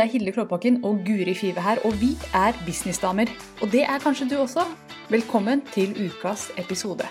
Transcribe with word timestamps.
Det 0.00 0.06
er 0.06 0.12
Hilde 0.14 0.32
Klåbakken 0.32 0.78
og 0.88 1.02
Guri 1.04 1.34
Five 1.36 1.60
her, 1.60 1.76
og 1.84 1.92
vi 2.00 2.14
er 2.32 2.56
businessdamer. 2.64 3.28
Og 3.60 3.68
det 3.68 3.82
er 3.84 3.98
kanskje 4.00 4.30
du 4.30 4.38
også. 4.40 4.62
Velkommen 5.12 5.60
til 5.74 5.92
ukas 6.06 6.46
episode. 6.56 7.04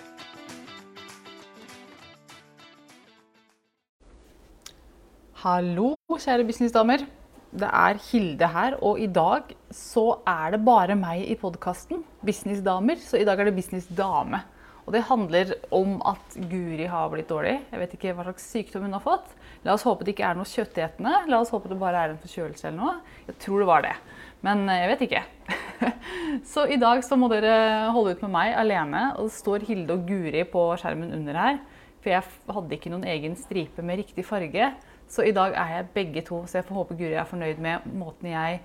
Hallo, 5.44 5.92
kjære 6.18 6.48
businessdamer. 6.50 7.06
Det 7.54 7.70
er 7.70 8.02
Hilde 8.10 8.50
her, 8.58 8.82
og 8.82 8.98
i 8.98 9.06
dag 9.06 9.54
så 9.70 10.08
er 10.26 10.58
det 10.58 10.66
bare 10.66 10.98
meg 10.98 11.30
i 11.30 11.38
podkasten 11.38 12.02
Businessdamer. 12.26 12.98
Så 12.98 13.22
i 13.22 13.30
dag 13.30 13.38
er 13.38 13.52
det 13.52 13.60
businessdame. 13.62 14.42
Og 14.90 14.96
det 14.96 15.04
handler 15.06 15.52
om 15.70 16.00
at 16.10 16.36
Guri 16.50 16.88
har 16.90 17.12
blitt 17.14 17.28
dårlig. 17.30 17.60
Jeg 17.70 17.78
vet 17.78 17.92
ikke 17.94 18.14
hva 18.18 18.24
slags 18.26 18.48
sykdom 18.50 18.88
hun 18.88 18.96
har 18.96 19.04
fått. 19.04 19.36
La 19.62 19.76
oss 19.76 19.84
håpe 19.86 20.02
det 20.02 20.16
ikke 20.16 20.26
er 20.26 20.40
noe 20.40 20.50
kjøttetende. 20.50 21.12
La 21.30 21.38
oss 21.44 21.52
håpe 21.54 21.70
det 21.70 21.78
bare 21.78 22.08
er 22.08 22.16
en 22.16 22.18
forkjølelse 22.24 22.72
eller 22.72 22.80
noe. 22.80 22.96
Jeg 23.28 23.38
tror 23.44 23.62
det 23.62 23.68
var 23.70 23.86
det. 23.86 23.92
Men 24.42 24.64
eh, 24.66 24.80
jeg 24.82 24.90
vet 24.90 25.04
ikke. 25.06 25.22
så 26.56 26.66
i 26.74 26.80
dag 26.82 27.04
så 27.06 27.20
må 27.22 27.30
dere 27.30 27.54
holde 27.94 28.16
ut 28.18 28.26
med 28.26 28.34
meg 28.34 28.56
alene. 28.58 29.04
Og 29.20 29.30
det 29.30 29.36
står 29.38 29.68
Hilde 29.70 30.00
og 30.00 30.10
Guri 30.10 30.42
på 30.50 30.66
skjermen 30.82 31.14
under 31.20 31.38
her. 31.44 31.62
For 32.02 32.16
jeg 32.16 32.56
hadde 32.58 32.78
ikke 32.80 32.96
noen 32.96 33.06
egen 33.14 33.38
stripe 33.38 33.86
med 33.86 34.02
riktig 34.02 34.26
farge. 34.26 34.74
Så 35.06 35.30
i 35.30 35.38
dag 35.38 35.54
er 35.54 35.78
jeg 35.78 35.90
begge 36.02 36.26
to. 36.34 36.42
Så 36.50 36.64
jeg 36.64 36.70
får 36.72 36.82
håpe 36.82 36.98
Guri 36.98 37.14
er 37.14 37.30
fornøyd 37.30 37.62
med 37.62 37.86
måten 37.94 38.34
jeg 38.34 38.64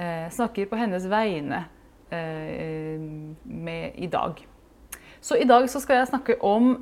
eh, 0.00 0.26
snakker 0.40 0.72
på 0.72 0.80
hennes 0.80 1.04
vegne 1.12 1.66
eh, 2.08 2.96
med 3.44 4.00
i 4.00 4.08
dag. 4.08 4.46
Så 5.20 5.38
i 5.40 5.48
dag 5.48 5.68
så 5.70 5.82
skal 5.82 6.00
jeg 6.00 6.10
snakke 6.12 6.38
om 6.44 6.74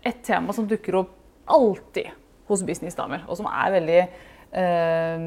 et 0.00 0.22
tema 0.26 0.54
som 0.56 0.68
dukker 0.68 1.00
opp 1.02 1.14
alltid 1.50 2.10
hos 2.50 2.64
businessdamer, 2.66 3.24
og 3.28 3.38
som 3.40 3.48
er 3.50 3.78
veldig, 3.78 4.02
Uh, 4.50 5.20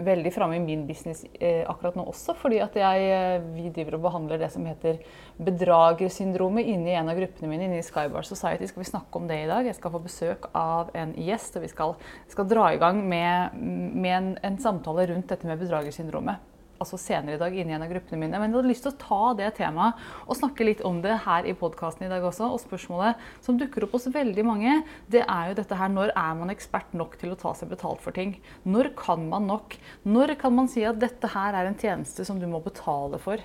veldig 0.00 0.30
framme 0.32 0.56
i 0.56 0.60
min 0.64 0.86
business 0.88 1.26
uh, 1.28 1.66
akkurat 1.68 1.92
nå 1.92 2.06
også. 2.08 2.32
Fordi 2.40 2.56
at 2.64 2.72
jeg, 2.80 3.02
uh, 3.12 3.42
vi 3.52 3.66
driver 3.68 3.98
og 3.98 4.06
behandler 4.06 4.40
det 4.40 4.48
som 4.54 4.64
heter 4.64 5.02
bedragersyndromet 5.36 6.70
inni 6.72 6.94
en 6.96 7.10
av 7.12 7.20
gruppene 7.20 7.50
mine 7.50 7.66
inni 7.66 7.82
Skybar 7.84 8.24
Society. 8.24 8.70
Skal 8.70 8.80
vi 8.80 8.88
snakke 8.88 9.20
om 9.20 9.26
det 9.28 9.42
i 9.42 9.50
dag? 9.50 9.68
Jeg 9.68 9.76
skal 9.76 9.92
få 9.92 10.00
besøk 10.00 10.48
av 10.56 10.88
en 10.96 11.12
gjest, 11.20 11.60
og 11.60 11.66
vi 11.66 11.68
skal, 11.68 11.92
skal 12.32 12.48
dra 12.48 12.70
i 12.72 12.80
gang 12.80 13.04
med, 13.12 13.60
med 13.60 14.16
en, 14.16 14.32
en 14.40 14.58
samtale 14.64 15.04
rundt 15.12 15.28
dette 15.28 15.52
med 15.52 15.60
bedragersyndromet 15.60 16.40
altså 16.82 16.98
senere 17.00 17.38
i 17.38 17.40
dag 17.40 17.54
inn 17.56 17.70
i 17.70 17.76
en 17.76 17.84
av 17.84 17.90
gruppene 17.92 18.20
mine. 18.20 18.38
Men 18.38 18.50
jeg 18.50 18.58
hadde 18.58 18.70
lyst 18.70 18.86
til 18.86 18.92
å 18.92 19.00
ta 19.00 19.20
det 19.38 19.50
temaet 19.58 20.02
og 20.26 20.38
snakke 20.38 20.66
litt 20.66 20.82
om 20.88 21.00
det 21.04 21.16
her 21.26 21.48
i 21.48 21.54
podkasten 21.58 22.06
i 22.06 22.10
dag 22.12 22.24
også. 22.28 22.50
Og 22.52 22.62
spørsmålet 22.62 23.22
som 23.44 23.58
dukker 23.60 23.86
opp 23.86 23.96
hos 23.96 24.10
veldig 24.12 24.46
mange, 24.46 24.80
det 25.12 25.24
er 25.24 25.50
jo 25.50 25.58
dette 25.62 25.78
her 25.78 25.92
når 25.92 26.14
er 26.14 26.34
man 26.40 26.52
ekspert 26.54 26.92
nok 26.98 27.16
til 27.20 27.34
å 27.34 27.38
ta 27.40 27.54
seg 27.58 27.72
betalt 27.72 28.02
for 28.04 28.14
ting? 28.16 28.36
Når 28.68 28.92
kan 28.98 29.24
man 29.30 29.48
nok? 29.50 29.78
Når 30.08 30.36
kan 30.42 30.54
man 30.56 30.70
si 30.72 30.84
at 30.88 31.00
dette 31.02 31.30
her 31.32 31.56
er 31.56 31.70
en 31.70 31.78
tjeneste 31.78 32.26
som 32.28 32.40
du 32.42 32.48
må 32.50 32.62
betale 32.64 33.20
for? 33.22 33.40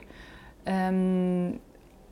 Um, 0.68 1.56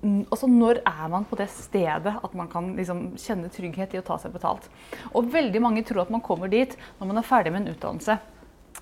altså 0.05 0.47
Når 0.47 0.79
er 0.85 1.07
man 1.11 1.25
på 1.27 1.37
det 1.39 1.47
stedet 1.51 2.13
at 2.13 2.37
man 2.37 2.49
kan 2.51 2.73
liksom 2.77 3.07
kjenne 3.19 3.49
trygghet 3.51 3.95
i 3.95 4.01
å 4.01 4.05
ta 4.05 4.19
seg 4.21 4.35
betalt? 4.35 4.69
Og 5.13 5.31
veldig 5.33 5.61
mange 5.63 5.83
tror 5.87 6.05
at 6.05 6.13
man 6.13 6.23
kommer 6.25 6.51
dit 6.51 6.75
når 6.99 7.11
man 7.11 7.21
er 7.21 7.27
ferdig 7.27 7.53
med 7.53 7.65
en 7.65 7.75
utdannelse. 7.75 8.17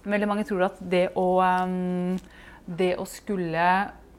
Veldig 0.04 0.28
mange 0.28 0.46
tror 0.48 0.66
at 0.68 0.80
det 0.92 1.06
å, 1.20 1.28
um, 1.40 2.18
det 2.66 2.94
å 3.00 3.06
skulle 3.08 3.68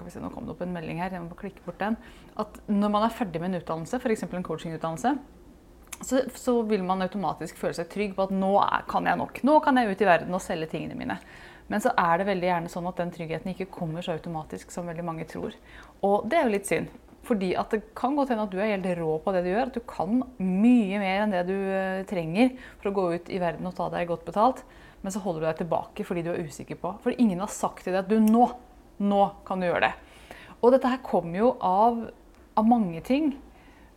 se, 0.09 0.21
Nå 0.21 0.31
kom 0.35 0.45
det 0.45 0.55
opp 0.55 0.65
en 0.65 0.75
melding 0.75 0.99
her, 1.01 1.13
jeg 1.15 1.23
må 1.23 1.37
klikke 1.39 1.63
bort 1.65 1.79
den. 1.81 1.97
At 2.41 2.59
når 2.69 2.91
man 2.93 3.07
er 3.07 3.15
ferdig 3.15 3.41
med 3.41 3.53
en 3.53 3.61
utdannelse, 3.63 4.01
f.eks. 4.01 4.27
en 4.27 4.45
coachingutdannelse, 4.45 5.15
så, 6.05 6.21
så, 6.35 6.55
vil 6.69 6.83
man 6.85 7.05
automatisk 7.05 7.57
føle 7.61 7.77
seg 7.77 7.89
trygg 7.93 8.17
på 8.17 8.27
at 8.27 8.35
nå 8.35 8.51
er, 8.61 8.83
kan 8.91 9.07
jeg 9.07 9.21
nok. 9.21 9.39
Nå 9.47 9.55
kan 9.65 9.79
jeg 9.79 9.95
ut 9.95 10.03
i 10.03 10.09
verden 10.09 10.37
og 10.37 10.43
selge 10.43 10.69
tingene 10.75 10.99
mine. 10.99 11.17
Men 11.71 11.81
så 11.81 11.95
er 11.97 12.21
det 12.21 12.29
veldig 12.29 12.51
gjerne 12.51 12.73
sånn 12.73 12.91
at 12.91 13.01
den 13.01 13.15
tryggheten 13.15 13.55
ikke 13.55 13.71
kommer 13.73 14.05
så 14.05 14.17
automatisk 14.19 14.75
som 14.75 14.91
veldig 14.91 15.07
mange 15.07 15.29
tror. 15.31 15.55
Og 16.05 16.27
det 16.29 16.41
er 16.41 16.49
jo 16.49 16.55
litt 16.57 16.69
synd. 16.69 16.91
Fordi 17.25 17.55
at 17.57 17.73
det 17.73 17.87
kan 17.97 18.19
godt 18.19 18.35
hende 18.35 18.45
at 18.45 18.53
du 18.53 18.59
er 18.61 18.75
helt 18.75 18.91
rå 18.99 19.15
på 19.25 19.33
det 19.33 19.47
du 19.47 19.53
gjør. 19.55 19.71
At 19.71 19.79
du 19.79 19.85
kan 19.89 20.19
mye 20.43 20.99
mer 21.01 21.23
enn 21.23 21.33
det 21.33 21.47
du 21.49 21.57
eh, 21.57 22.03
trenger 22.11 22.53
for 22.83 22.91
å 22.91 22.97
gå 22.99 23.07
ut 23.15 23.31
i 23.33 23.41
verden 23.41 23.71
og 23.71 23.79
ta 23.79 23.89
deg 23.95 24.11
godt 24.11 24.27
betalt 24.29 24.61
men 25.05 25.13
så 25.13 25.21
holder 25.21 25.43
du 25.43 25.47
deg 25.51 25.59
tilbake 25.61 26.05
fordi 26.09 26.25
du 26.25 26.33
er 26.33 26.47
usikker 26.49 26.79
på. 26.81 26.95
For 27.05 27.13
ingen 27.21 27.43
har 27.45 27.53
sagt 27.53 27.85
til 27.85 27.93
deg 27.93 28.07
at 28.07 28.09
du 28.09 28.17
nå, 28.25 28.47
nå 29.05 29.23
kan 29.45 29.61
du 29.61 29.69
gjøre 29.69 29.91
det. 29.91 29.93
Og 30.65 30.73
dette 30.73 30.89
her 30.89 31.03
kommer 31.05 31.37
jo 31.43 31.51
av, 31.61 32.01
av 32.57 32.65
mange 32.65 33.03
ting. 33.05 33.35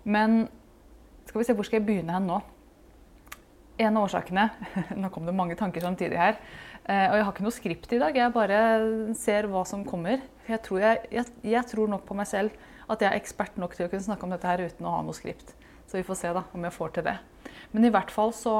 Men 0.03 0.49
skal 1.29 1.39
vi 1.39 1.47
se, 1.47 1.55
hvor 1.55 1.67
skal 1.67 1.79
jeg 1.79 1.87
begynne 1.87 2.17
hen 2.17 2.27
nå? 2.27 2.41
En 3.77 3.99
av 3.99 4.07
årsakene 4.07 4.47
Nå 5.01 5.11
kom 5.13 5.27
det 5.27 5.35
mange 5.37 5.55
tanker 5.55 5.83
samtidig 5.85 6.19
her. 6.19 6.41
Eh, 6.83 7.05
og 7.07 7.15
jeg 7.15 7.23
har 7.23 7.31
ikke 7.31 7.45
noe 7.45 7.55
skript 7.55 7.95
i 7.95 8.01
dag. 8.01 8.19
Jeg 8.19 8.35
bare 8.35 8.59
ser 9.15 9.47
hva 9.51 9.63
som 9.69 9.87
kommer. 9.87 10.19
Jeg 10.49 10.59
tror, 10.65 10.83
jeg, 10.83 11.07
jeg, 11.13 11.31
jeg 11.55 11.71
tror 11.71 11.91
nok 11.91 12.03
på 12.07 12.17
meg 12.17 12.27
selv 12.27 12.67
at 12.87 13.03
jeg 13.03 13.11
er 13.11 13.19
ekspert 13.19 13.59
nok 13.59 13.75
til 13.77 13.87
å 13.87 13.91
kunne 13.91 14.03
snakke 14.03 14.27
om 14.27 14.35
dette 14.35 14.47
her 14.47 14.63
uten 14.67 14.87
å 14.87 14.97
ha 14.97 15.03
noe 15.07 15.15
skript. 15.15 15.55
Så 15.87 15.99
vi 15.99 16.07
får 16.07 16.19
se 16.19 16.31
da 16.35 16.43
om 16.51 16.67
jeg 16.67 16.75
får 16.75 16.97
til 16.97 17.07
det. 17.07 17.15
Men 17.71 17.87
i 17.87 17.91
hvert 17.95 18.11
fall 18.11 18.33
så 18.35 18.55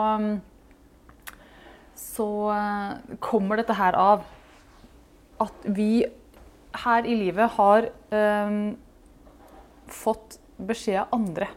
så 1.97 2.30
eh, 2.53 3.18
kommer 3.24 3.59
dette 3.59 3.75
her 3.78 3.97
av 3.97 4.25
at 5.41 5.66
vi 5.66 6.06
her 6.78 7.06
i 7.09 7.16
livet 7.18 7.56
har 7.58 7.88
um, 8.13 8.75
fått 9.90 10.38
beskjed 10.57 11.00
av 11.03 11.13
andre 11.18 11.50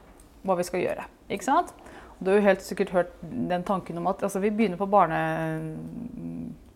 hva 0.47 0.57
vi 0.57 0.67
skal 0.69 0.85
gjøre. 0.85 1.07
Ikke 1.33 1.47
sant? 1.47 1.73
Du 2.21 2.31
har 2.31 2.41
jo 2.41 2.45
helt 2.45 2.65
sikkert 2.65 2.93
hørt 2.93 3.13
den 3.25 3.65
tanken 3.65 4.01
om 4.01 4.09
at 4.11 4.23
altså, 4.25 4.43
vi, 4.45 4.53
begynner 4.53 4.81
barne, 4.81 5.21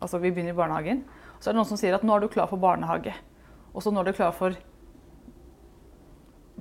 altså, 0.00 0.20
vi 0.20 0.32
begynner 0.32 0.54
i 0.54 0.56
barnehagen. 0.56 1.02
Så 1.38 1.50
er 1.50 1.54
det 1.54 1.60
noen 1.60 1.68
som 1.68 1.80
sier 1.80 1.96
at 1.96 2.04
nå 2.06 2.16
er 2.16 2.24
du 2.24 2.30
klar 2.32 2.48
for 2.48 2.60
barnehage. 2.60 3.12
Og 3.74 3.84
så 3.84 3.92
nå 3.92 4.00
er 4.00 4.08
du 4.08 4.16
klar 4.16 4.32
for 4.36 4.56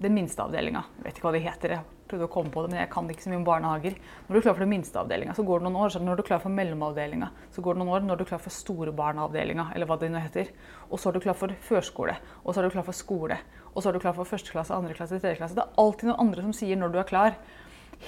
den 0.04 0.16
minste 0.16 0.44
avdelinga. 0.44 0.84
Vet 1.06 1.16
ikke 1.16 1.30
hva 1.30 1.36
det 1.36 1.44
heter. 1.46 1.78
Prøvde 2.10 2.28
å 2.28 2.32
komme 2.32 2.52
på 2.52 2.62
det, 2.64 2.70
men 2.74 2.82
jeg 2.82 2.90
kan 2.92 3.08
ikke 3.10 3.24
så 3.24 3.32
mye 3.32 3.40
om 3.40 3.46
barnehager. 3.48 3.96
Når 4.28 4.36
du 4.36 4.40
er 4.40 4.46
klar 4.46 4.56
for 4.58 4.66
den 4.66 4.72
minste 4.74 5.00
avdelinga, 5.00 5.36
så 5.38 5.46
går 5.48 5.62
det 5.62 5.68
noen 5.68 5.80
år. 5.80 5.94
Så 5.94 6.02
når 6.04 6.20
du 6.20 6.24
er 6.24 6.28
klar 6.28 6.42
for 6.44 6.54
mellomavdelinga, 6.54 7.30
så 7.56 7.64
går 7.64 7.78
det 7.78 7.82
noen 7.82 7.94
år. 7.96 8.06
Når 8.08 8.20
du 8.20 8.24
er 8.26 8.30
klar 8.34 8.42
for 8.44 8.56
storebarneavdelinga, 8.56 9.70
eller 9.74 9.90
hva 9.90 9.98
det 10.02 10.10
nå 10.12 10.22
heter. 10.24 10.52
Og 10.90 11.00
så 11.00 11.10
er 11.10 11.16
du 11.16 11.24
klar 11.24 11.38
for 11.40 11.54
førskole. 11.70 12.18
Og 12.44 12.52
så 12.52 12.60
er 12.60 12.68
du 12.68 12.76
klar 12.76 12.88
for 12.90 12.98
skole. 12.98 13.40
Og 13.74 13.80
så 13.80 13.90
er 13.90 13.96
du 13.96 14.04
klar 14.04 14.18
for 14.18 14.30
første 14.30 14.52
klasse, 14.54 14.76
andre 14.76 14.98
klasse, 14.98 15.22
tredje 15.22 15.40
klasse. 15.40 15.58
Det 15.58 15.64
er 15.64 15.80
alltid 15.82 16.12
noen 16.12 16.26
andre 16.28 16.44
som 16.46 16.56
sier 16.58 16.80
når 16.80 16.94
du 16.94 17.00
er 17.02 17.10
klar. 17.10 17.40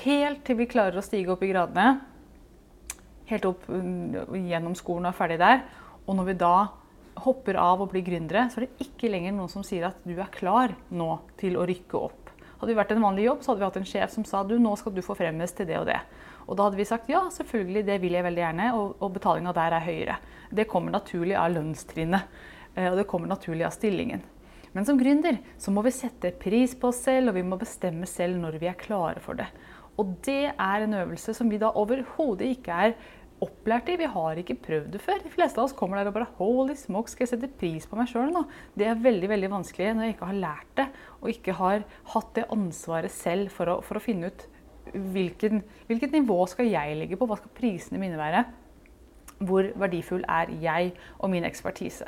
Helt 0.03 0.43
til 0.45 0.59
vi 0.59 0.67
klarer 0.69 0.99
å 0.99 1.05
stige 1.05 1.31
opp 1.33 1.45
i 1.45 1.53
gradene. 1.53 2.01
Helt 3.31 3.47
opp 3.47 3.63
mm, 3.71 4.35
gjennom 4.49 4.75
skolen 4.77 5.07
og 5.07 5.13
er 5.13 5.19
ferdig 5.21 5.39
der. 5.41 5.63
Og 6.05 6.19
når 6.19 6.29
vi 6.29 6.37
da 6.43 6.55
hopper 7.25 7.57
av 7.57 7.81
og 7.81 7.93
blir 7.93 8.03
gründere, 8.05 8.49
så 8.51 8.59
er 8.59 8.67
det 8.67 8.89
ikke 8.89 9.09
lenger 9.09 9.35
noen 9.37 9.51
som 9.51 9.63
sier 9.65 9.87
at 9.87 10.03
du 10.03 10.13
er 10.17 10.31
klar 10.33 10.75
nå 10.91 11.09
til 11.39 11.57
å 11.57 11.65
rykke 11.65 12.01
opp. 12.01 12.24
Hadde 12.65 12.73
vi 12.73 12.79
vært 12.79 12.91
en 12.95 13.03
vanlig 13.03 13.25
jobb, 13.27 13.41
så 13.45 13.51
hadde 13.51 13.61
vi 13.61 13.65
hatt 13.67 13.75
en 13.77 13.83
sjef 13.85 14.13
som 14.15 14.23
sa 14.25 14.39
du, 14.41 14.55
nå 14.57 14.71
skal 14.81 14.93
du 14.95 15.03
få 15.05 15.13
fremmes 15.13 15.51
til 15.53 15.67
det 15.69 15.75
og 15.77 15.83
det. 15.85 15.99
Og 16.49 16.57
da 16.57 16.65
hadde 16.65 16.79
vi 16.79 16.87
sagt 16.89 17.11
ja, 17.13 17.19
selvfølgelig, 17.29 17.83
det 17.85 17.97
vil 18.01 18.15
jeg 18.17 18.25
veldig 18.25 18.41
gjerne, 18.41 18.69
og, 18.73 18.95
og 19.05 19.11
betalinga 19.13 19.53
der 19.53 19.75
er 19.77 19.85
høyere. 19.85 20.15
Det 20.49 20.65
kommer 20.71 20.95
naturlig 20.95 21.35
av 21.37 21.51
lønnstrinnet, 21.53 22.39
eh, 22.73 22.87
og 22.89 22.97
det 22.97 23.05
kommer 23.11 23.29
naturlig 23.29 23.67
av 23.67 23.75
stillingen. 23.75 24.25
Men 24.73 24.89
som 24.89 24.97
gründer 24.97 25.37
så 25.61 25.69
må 25.75 25.85
vi 25.85 25.93
sette 25.93 26.33
pris 26.41 26.73
på 26.73 26.89
oss 26.89 27.03
selv, 27.05 27.29
og 27.29 27.37
vi 27.37 27.45
må 27.45 27.61
bestemme 27.61 28.09
selv 28.09 28.41
når 28.41 28.57
vi 28.63 28.71
er 28.71 28.81
klare 28.81 29.21
for 29.21 29.37
det. 29.37 29.45
Og 30.01 30.17
det 30.25 30.55
er 30.57 30.87
en 30.87 30.97
øvelse 31.03 31.37
som 31.37 31.53
vi 31.53 31.61
da 31.61 31.69
overhodet 31.69 32.49
ikke 32.57 32.81
er 32.87 32.97
opplært 33.45 33.91
i. 33.93 33.97
Vi 34.01 34.09
har 34.11 34.41
ikke 34.41 34.57
prøvd 34.65 34.89
det 34.95 35.01
før. 35.03 35.21
De 35.23 35.31
fleste 35.33 35.61
av 35.61 35.67
oss 35.67 35.75
kommer 35.77 35.99
der 35.99 36.09
og 36.11 36.17
bare 36.17 36.31
Holy 36.39 36.75
smoke, 36.79 37.11
skal 37.11 37.25
jeg 37.25 37.33
sette 37.35 37.51
pris 37.61 37.87
på 37.87 37.99
meg 37.99 38.09
sjøl 38.11 38.33
nå? 38.33 38.43
Det 38.77 38.89
er 38.89 38.99
veldig 39.05 39.29
veldig 39.31 39.51
vanskelig 39.53 39.93
når 39.93 40.07
jeg 40.07 40.15
ikke 40.17 40.29
har 40.31 40.41
lært 40.41 40.73
det, 40.79 40.87
og 41.21 41.31
ikke 41.31 41.57
har 41.61 41.87
hatt 42.15 42.35
det 42.37 42.49
ansvaret 42.55 43.13
selv 43.13 43.53
for 43.55 43.71
å, 43.71 43.79
for 43.85 43.99
å 43.99 44.03
finne 44.03 44.31
ut 44.31 44.45
hvilken, 44.93 45.63
hvilket 45.89 46.13
nivå 46.13 46.37
skal 46.49 46.69
jeg 46.69 46.99
ligge 46.99 47.17
på, 47.19 47.27
hva 47.29 47.39
skal 47.39 47.55
prisene 47.57 48.01
mine 48.01 48.19
være? 48.19 48.43
Hvor 49.45 49.71
verdifull 49.81 50.23
er 50.31 50.53
jeg 50.61 50.93
og 51.19 51.31
min 51.33 51.47
ekspertise? 51.47 52.07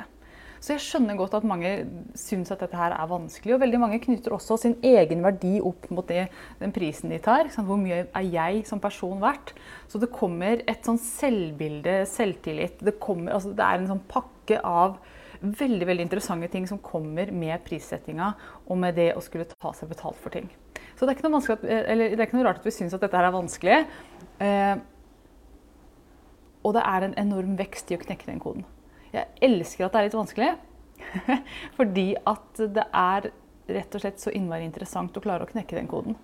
Så 0.58 0.74
jeg 0.74 0.84
skjønner 0.84 1.18
godt 1.18 1.36
at 1.38 1.46
mange 1.46 1.70
syns 2.18 2.50
at 2.54 2.62
dette 2.64 2.78
her 2.78 2.94
er 2.96 3.10
vanskelig. 3.10 3.54
Og 3.54 3.62
veldig 3.62 3.80
mange 3.82 4.00
knytter 4.02 4.34
også 4.34 4.58
sin 4.62 4.76
egen 4.86 5.22
verdi 5.24 5.58
opp 5.64 5.86
mot 5.94 6.06
det, 6.08 6.26
den 6.60 6.74
prisen 6.74 7.14
de 7.14 7.20
tar. 7.22 7.50
Hvor 7.54 7.78
mye 7.80 8.04
er 8.06 8.26
jeg 8.26 8.64
som 8.68 8.82
person 8.82 9.22
verdt? 9.22 9.54
Så 9.90 10.00
det 10.02 10.10
kommer 10.14 10.64
et 10.66 10.86
sånn 10.86 11.00
selvbilde, 11.02 12.00
selvtillit. 12.10 12.82
Det, 12.82 12.98
kommer, 13.02 13.36
altså 13.38 13.54
det 13.54 13.64
er 13.64 13.78
en 13.78 13.92
sånn 13.94 14.04
pakke 14.10 14.60
av 14.66 14.98
veldig 15.38 15.86
veldig 15.86 16.02
interessante 16.02 16.48
ting 16.50 16.64
som 16.66 16.80
kommer 16.82 17.30
med 17.30 17.62
prissettinga 17.66 18.32
og 18.66 18.78
med 18.80 18.96
det 18.98 19.12
å 19.14 19.22
skulle 19.22 19.46
ta 19.46 19.70
seg 19.76 19.90
betalt 19.92 20.18
for 20.18 20.34
ting. 20.34 20.48
Så 20.98 21.06
det 21.06 21.12
er 21.12 21.18
ikke 21.18 21.30
noe, 21.30 21.42
at, 21.54 21.62
det 21.62 22.08
er 22.18 22.24
ikke 22.26 22.38
noe 22.40 22.48
rart 22.48 22.58
at 22.58 22.66
vi 22.66 22.74
syns 22.74 22.96
at 22.96 23.04
dette 23.04 23.14
her 23.14 23.28
er 23.28 23.36
vanskelig. 23.36 23.76
Eh, 24.42 24.74
og 26.66 26.74
det 26.74 26.82
er 26.82 27.06
en 27.06 27.14
enorm 27.22 27.54
vekst 27.58 27.92
i 27.92 27.98
å 27.98 28.02
knekke 28.02 28.26
den 28.26 28.42
koden. 28.42 28.66
Jeg 29.14 29.28
elsker 29.48 29.86
at 29.86 29.94
det 29.94 30.00
er 30.00 30.08
litt 30.08 30.18
vanskelig. 30.18 30.54
Fordi 31.78 32.08
at 32.28 32.62
det 32.76 32.86
er 32.86 33.30
rett 33.68 33.94
og 33.94 34.02
slett 34.02 34.22
så 34.22 34.32
innmari 34.34 34.66
interessant 34.66 35.16
å 35.16 35.22
klare 35.22 35.44
å 35.44 35.50
knekke 35.50 35.76
den 35.76 35.90
koden. 35.90 36.16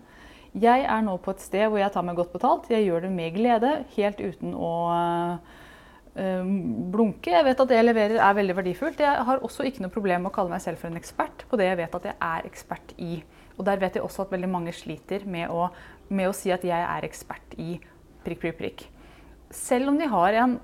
Jeg 0.55 0.85
er 0.87 1.03
nå 1.03 1.17
på 1.19 1.33
et 1.35 1.43
sted 1.43 1.67
hvor 1.67 1.81
jeg 1.81 1.93
tar 1.95 2.05
meg 2.07 2.19
godt 2.19 2.35
betalt. 2.35 2.71
Jeg 2.71 2.87
gjør 2.87 3.07
det 3.07 3.13
med 3.15 3.35
glede, 3.35 3.73
helt 3.97 4.21
uten 4.23 4.53
å 4.55 4.75
øh, 6.15 6.53
blunke. 6.95 7.33
Jeg 7.35 7.47
vet 7.49 7.63
at 7.65 7.73
det 7.73 7.81
jeg 7.81 7.89
leverer 7.89 8.21
er 8.23 8.37
veldig 8.39 8.57
verdifullt. 8.61 9.03
Jeg 9.03 9.25
har 9.29 9.43
også 9.43 9.67
ikke 9.67 9.83
noe 9.83 9.95
problem 9.95 10.25
med 10.25 10.31
å 10.31 10.37
kalle 10.37 10.55
meg 10.55 10.63
selv 10.63 10.79
for 10.79 10.93
en 10.93 11.01
ekspert 11.01 11.43
på 11.51 11.59
det 11.59 11.73
jeg 11.73 11.81
vet 11.83 11.99
at 11.99 12.09
jeg 12.11 12.17
er 12.29 12.47
ekspert 12.47 12.95
i. 13.03 13.19
Og 13.59 13.67
der 13.67 13.83
vet 13.83 13.99
jeg 13.99 14.07
også 14.07 14.25
at 14.25 14.35
veldig 14.35 14.51
mange 14.51 14.75
sliter 14.75 15.27
med 15.27 15.51
å, 15.51 15.67
med 16.15 16.31
å 16.31 16.37
si 16.37 16.55
at 16.55 16.65
jeg 16.67 16.87
er 16.87 17.07
ekspert 17.07 17.59
i 17.59 17.75
prikk, 18.25 18.47
prikk, 18.47 18.59
prikk. 18.63 18.87
Selv 19.55 19.91
om 19.91 19.99
de 19.99 20.07
har 20.11 20.39
en 20.39 20.57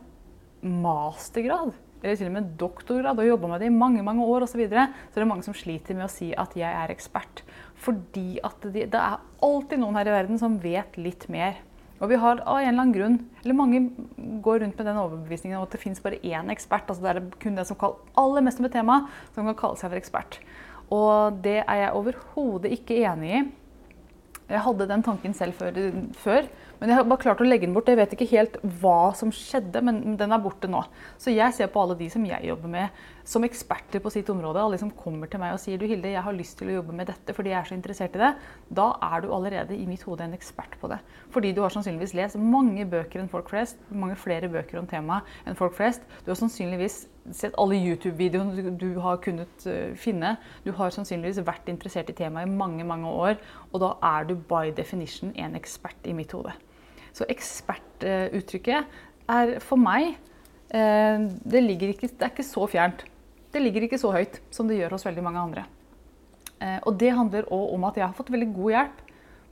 mastergrad 0.62 1.75
eller 2.02 2.17
til 2.17 2.31
og 2.31 2.37
med 2.37 2.52
doktorgrad 2.61 3.19
og 3.20 3.29
jobba 3.29 3.50
med 3.52 3.62
det 3.62 3.70
i 3.70 3.75
mange 3.75 4.05
mange 4.05 4.25
år 4.25 4.47
osv., 4.47 4.55
så, 4.55 4.61
videre, 4.61 4.87
så 5.11 5.19
er 5.19 5.25
det 5.25 5.31
mange 5.31 5.47
som 5.47 5.56
sliter 5.56 5.97
med 5.99 6.06
å 6.06 6.12
si 6.12 6.31
at 6.32 6.56
jeg 6.58 6.69
er 6.69 6.93
ekspert. 6.93 7.43
Fordi 7.81 8.41
at 8.44 8.64
de, 8.64 8.87
det 8.93 9.00
er 9.00 9.20
alltid 9.44 9.81
noen 9.81 9.99
her 10.00 10.08
i 10.08 10.14
verden 10.14 10.41
som 10.41 10.58
vet 10.62 10.97
litt 11.00 11.29
mer. 11.32 11.61
Og 12.00 12.08
vi 12.08 12.17
har 12.17 12.41
av 12.49 12.62
en 12.62 12.64
eller 12.64 12.81
annen 12.81 12.94
grunn, 12.97 13.19
eller 13.43 13.56
Mange 13.56 13.81
går 14.41 14.62
rundt 14.62 14.79
med 14.79 14.87
den 14.88 15.00
overbevisningen 15.02 15.58
om 15.58 15.67
at 15.67 15.75
det 15.75 15.82
fins 15.82 16.00
bare 16.00 16.20
én 16.25 16.49
ekspert. 16.52 16.88
altså 16.88 17.05
Det 17.05 17.11
er 17.12 17.41
kun 17.43 17.58
den 17.58 17.69
som 17.69 17.76
kan 17.76 17.97
aller 18.17 18.44
mest 18.44 18.61
om 18.61 18.69
et 18.69 18.73
tema, 18.73 19.02
som 19.35 19.44
kan 19.50 19.58
kalle 19.58 19.76
seg 19.76 19.93
for 19.93 20.00
ekspert. 20.00 20.41
Og 20.91 21.41
det 21.44 21.61
er 21.61 21.82
jeg 21.85 21.97
overhodet 21.99 22.73
ikke 22.73 23.02
enig 23.05 23.35
i. 23.37 23.43
Jeg 24.50 24.64
hadde 24.64 24.88
den 24.88 25.05
tanken 25.06 25.37
selv 25.37 25.55
før, 25.55 25.76
før, 26.19 26.49
men 26.80 26.88
jeg 26.88 26.96
har 26.96 27.08
bare 27.08 27.20
klart 27.20 27.40
å 27.44 27.46
legge 27.46 27.68
den 27.68 27.74
bort. 27.76 27.90
Jeg 27.92 27.98
vet 28.00 28.14
ikke 28.16 28.28
helt 28.30 28.54
hva 28.80 29.12
som 29.16 29.28
skjedde, 29.34 29.82
men 29.84 30.16
den 30.16 30.32
er 30.32 30.40
borte 30.40 30.68
nå. 30.70 30.80
Så 31.20 31.32
jeg 31.34 31.52
ser 31.52 31.68
på 31.72 31.82
alle 31.82 31.96
de 31.98 32.08
som 32.12 32.24
jeg 32.24 32.48
jobber 32.48 32.72
med 32.72 33.02
som 33.30 33.44
eksperter 33.44 34.00
på 34.00 34.10
sitt 34.10 34.30
område. 34.32 34.62
Alle 34.62 34.78
som 34.80 34.92
kommer 34.96 35.28
til 35.30 35.42
meg 35.42 35.52
og 35.54 35.60
sier 35.60 35.76
du 35.76 35.84
Hilde, 35.84 36.08
jeg 36.08 36.24
har 36.24 36.34
lyst 36.36 36.56
til 36.58 36.70
å 36.70 36.78
jobbe 36.78 36.96
med 36.96 37.10
dette 37.12 37.34
fordi 37.36 37.52
jeg 37.52 37.58
er 37.60 37.68
så 37.68 37.76
interessert 37.76 38.16
i 38.16 38.22
det. 38.22 38.30
Da 38.80 38.86
er 39.10 39.20
du 39.20 39.28
allerede 39.36 39.76
i 39.76 39.84
mitt 39.88 40.06
hode 40.08 40.24
en 40.24 40.36
ekspert 40.36 40.78
på 40.80 40.88
det. 40.90 40.98
Fordi 41.34 41.52
du 41.54 41.60
har 41.60 41.74
sannsynligvis 41.74 42.16
lest 42.16 42.40
mange 42.40 42.88
bøker 42.88 43.20
enn 43.20 43.30
folk 43.30 43.52
flest. 43.52 43.84
Mange 43.92 44.16
flere 44.18 44.48
bøker 44.50 44.80
om 44.80 44.88
temaet 44.88 45.28
enn 45.44 45.58
folk 45.60 45.76
flest. 45.76 46.08
Du 46.24 46.32
har 46.32 46.40
sannsynligvis 46.40 47.02
sett 47.36 47.54
alle 47.60 47.76
YouTube-videoene 47.76 48.72
du 48.80 48.88
har 49.04 49.20
kunnet 49.22 49.68
eh, 49.68 49.92
finne. 50.00 50.38
Du 50.64 50.72
har 50.80 50.96
sannsynligvis 50.96 51.44
vært 51.44 51.68
interessert 51.68 52.08
i 52.08 52.16
temaet 52.16 52.48
i 52.48 52.56
mange 52.56 52.88
mange 52.88 53.12
år, 53.12 53.38
og 53.70 53.84
da 53.84 53.92
er 54.16 54.26
du 54.32 54.34
by 54.34 54.72
definition 54.74 55.36
en 55.36 55.60
ekspert 55.60 56.08
i 56.08 56.16
mitt 56.16 56.32
hode. 56.32 56.56
Så 57.16 57.26
ekspertuttrykket 57.30 59.00
er 59.30 59.54
for 59.64 59.80
meg 59.80 60.14
eh, 60.74 61.26
det, 61.44 61.64
ikke, 61.76 62.08
det 62.08 62.26
er 62.26 62.32
ikke 62.32 62.46
så 62.46 62.66
fjernt. 62.70 63.04
Det 63.50 63.62
ligger 63.62 63.86
ikke 63.86 64.00
så 64.00 64.12
høyt 64.14 64.40
som 64.54 64.70
det 64.70 64.78
gjør 64.78 64.96
hos 64.96 65.06
veldig 65.06 65.26
mange 65.26 65.42
andre. 65.42 65.66
Eh, 66.60 66.78
og 66.86 66.98
det 67.00 67.14
handler 67.16 67.48
òg 67.50 67.76
om 67.76 67.86
at 67.88 67.98
jeg 67.98 68.06
har 68.06 68.16
fått 68.16 68.32
veldig 68.32 68.50
god 68.56 68.76
hjelp 68.76 69.06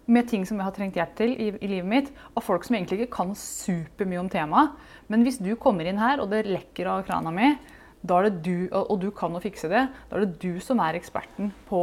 med 0.08 0.28
ting 0.28 0.44
som 0.48 0.56
jeg 0.56 0.64
har 0.64 0.76
trengt 0.76 0.96
hjelp 0.96 1.16
til 1.18 1.34
i, 1.34 1.48
i, 1.52 1.68
livet 1.68 1.88
mitt, 1.88 2.12
av 2.32 2.44
folk 2.44 2.64
som 2.64 2.78
egentlig 2.78 3.02
ikke 3.02 3.16
kan 3.18 3.34
supermye 3.36 4.22
om 4.22 4.30
temaet. 4.32 4.76
Men 5.12 5.24
hvis 5.26 5.40
du 5.42 5.50
kommer 5.60 5.88
inn 5.88 6.00
her, 6.00 6.22
og 6.22 6.30
det 6.32 6.46
lekker 6.48 6.88
av 6.88 7.04
krana 7.08 7.32
mi, 7.34 7.50
du, 8.08 8.68
og 8.70 8.96
du 9.02 9.10
kan 9.12 9.34
å 9.34 9.42
fikse 9.42 9.68
det, 9.68 9.84
da 10.08 10.16
er 10.16 10.24
det 10.24 10.38
du 10.40 10.60
som 10.64 10.80
er 10.80 10.96
eksperten 10.96 11.50
på, 11.68 11.82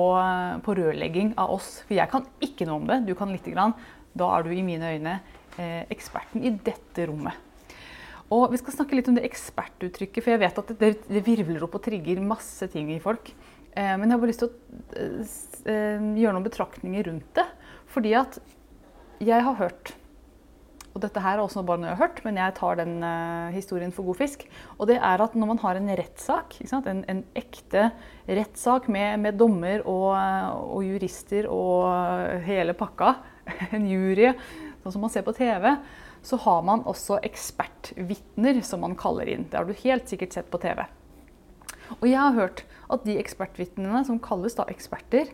på 0.63 0.75
rørlegging 0.80 1.33
av 1.38 1.54
oss. 1.57 1.83
For 1.86 1.98
jeg 1.98 2.10
kan 2.10 2.25
ikke 2.42 2.66
noe 2.66 2.81
om 2.81 2.88
det, 2.89 3.04
du 3.06 3.13
kan 3.19 3.33
lite 3.33 3.54
grann. 3.54 3.75
Da 4.16 4.31
er 4.38 4.45
du 4.45 4.54
i 4.56 4.63
mine 4.63 4.94
øyne 4.95 5.18
eh, 5.19 5.33
eksperten 5.57 6.44
i 6.44 6.52
dette 6.66 7.06
rommet. 7.07 7.42
Og 8.34 8.50
Vi 8.52 8.57
skal 8.57 8.74
snakke 8.74 8.98
litt 8.98 9.10
om 9.12 9.18
det 9.18 9.25
ekspertuttrykket, 9.28 10.24
for 10.24 10.34
jeg 10.34 10.42
vet 10.42 10.62
at 10.62 10.72
det, 10.81 10.94
det 11.06 11.22
virvler 11.25 11.66
opp 11.68 11.78
og 11.78 11.84
trigger 11.86 12.24
masse 12.25 12.68
ting 12.74 12.90
i 12.94 13.02
folk. 13.04 13.30
Eh, 13.75 13.94
men 14.00 14.07
jeg 14.07 14.16
har 14.16 14.24
bare 14.24 14.31
lyst 14.31 14.42
til 14.42 14.50
å 14.50 15.04
eh, 15.69 16.07
gjøre 16.24 16.34
noen 16.34 16.48
betraktninger 16.48 17.06
rundt 17.12 17.30
det. 17.38 17.46
Fordi 17.94 18.16
at 18.18 18.40
jeg 19.24 19.46
har 19.46 19.62
hørt 19.62 19.94
og 20.96 21.02
dette 21.04 21.19
her 21.19 21.36
er 21.36 21.44
også 21.44 21.60
bare 21.68 21.81
noe 21.81 21.90
jeg 21.90 21.98
har 21.98 22.07
hørt, 22.07 22.22
men 22.24 22.38
jeg 22.40 22.56
tar 22.56 22.78
den 22.80 22.94
uh, 23.04 23.52
historien 23.52 23.92
for 23.92 24.07
god 24.07 24.16
fisk. 24.22 24.46
Og 24.80 24.88
det 24.88 24.96
er 24.96 25.19
at 25.25 25.34
når 25.36 25.50
man 25.50 25.60
har 25.60 25.75
en 25.75 25.92
rettssak, 26.00 26.56
en, 26.63 27.02
en, 27.12 27.19
ekte 27.36 27.90
rettssak 28.24 28.88
med, 28.88 29.19
med 29.25 29.36
dommer 29.36 29.84
og, 29.84 30.13
og, 30.16 30.86
jurister 30.88 31.50
og 31.52 32.40
hele 32.48 32.78
pakka, 32.80 33.18
en 33.75 33.90
jury, 33.92 34.31
sånn 34.86 34.94
som 34.94 35.02
man 35.02 35.12
ser 35.14 35.26
på 35.26 35.34
TV, 35.34 35.72
så 36.26 36.38
har 36.46 36.62
man 36.66 36.84
også 36.86 37.18
ekspertvitner, 37.26 38.62
som 38.66 38.86
man 38.86 38.94
kaller 38.98 39.30
inn. 39.30 39.48
Det 39.50 39.58
har 39.58 39.66
du 39.66 39.74
helt 39.82 40.10
sikkert 40.10 40.38
sett 40.38 40.52
på 40.54 40.62
TV. 40.62 40.84
Og 42.00 42.06
jeg 42.06 42.22
har 42.22 42.38
hørt 42.38 42.64
at 42.94 43.06
de 43.06 43.18
ekspertvitnene, 43.18 44.04
som 44.06 44.22
kalles 44.22 44.58
da 44.58 44.68
eksperter, 44.70 45.34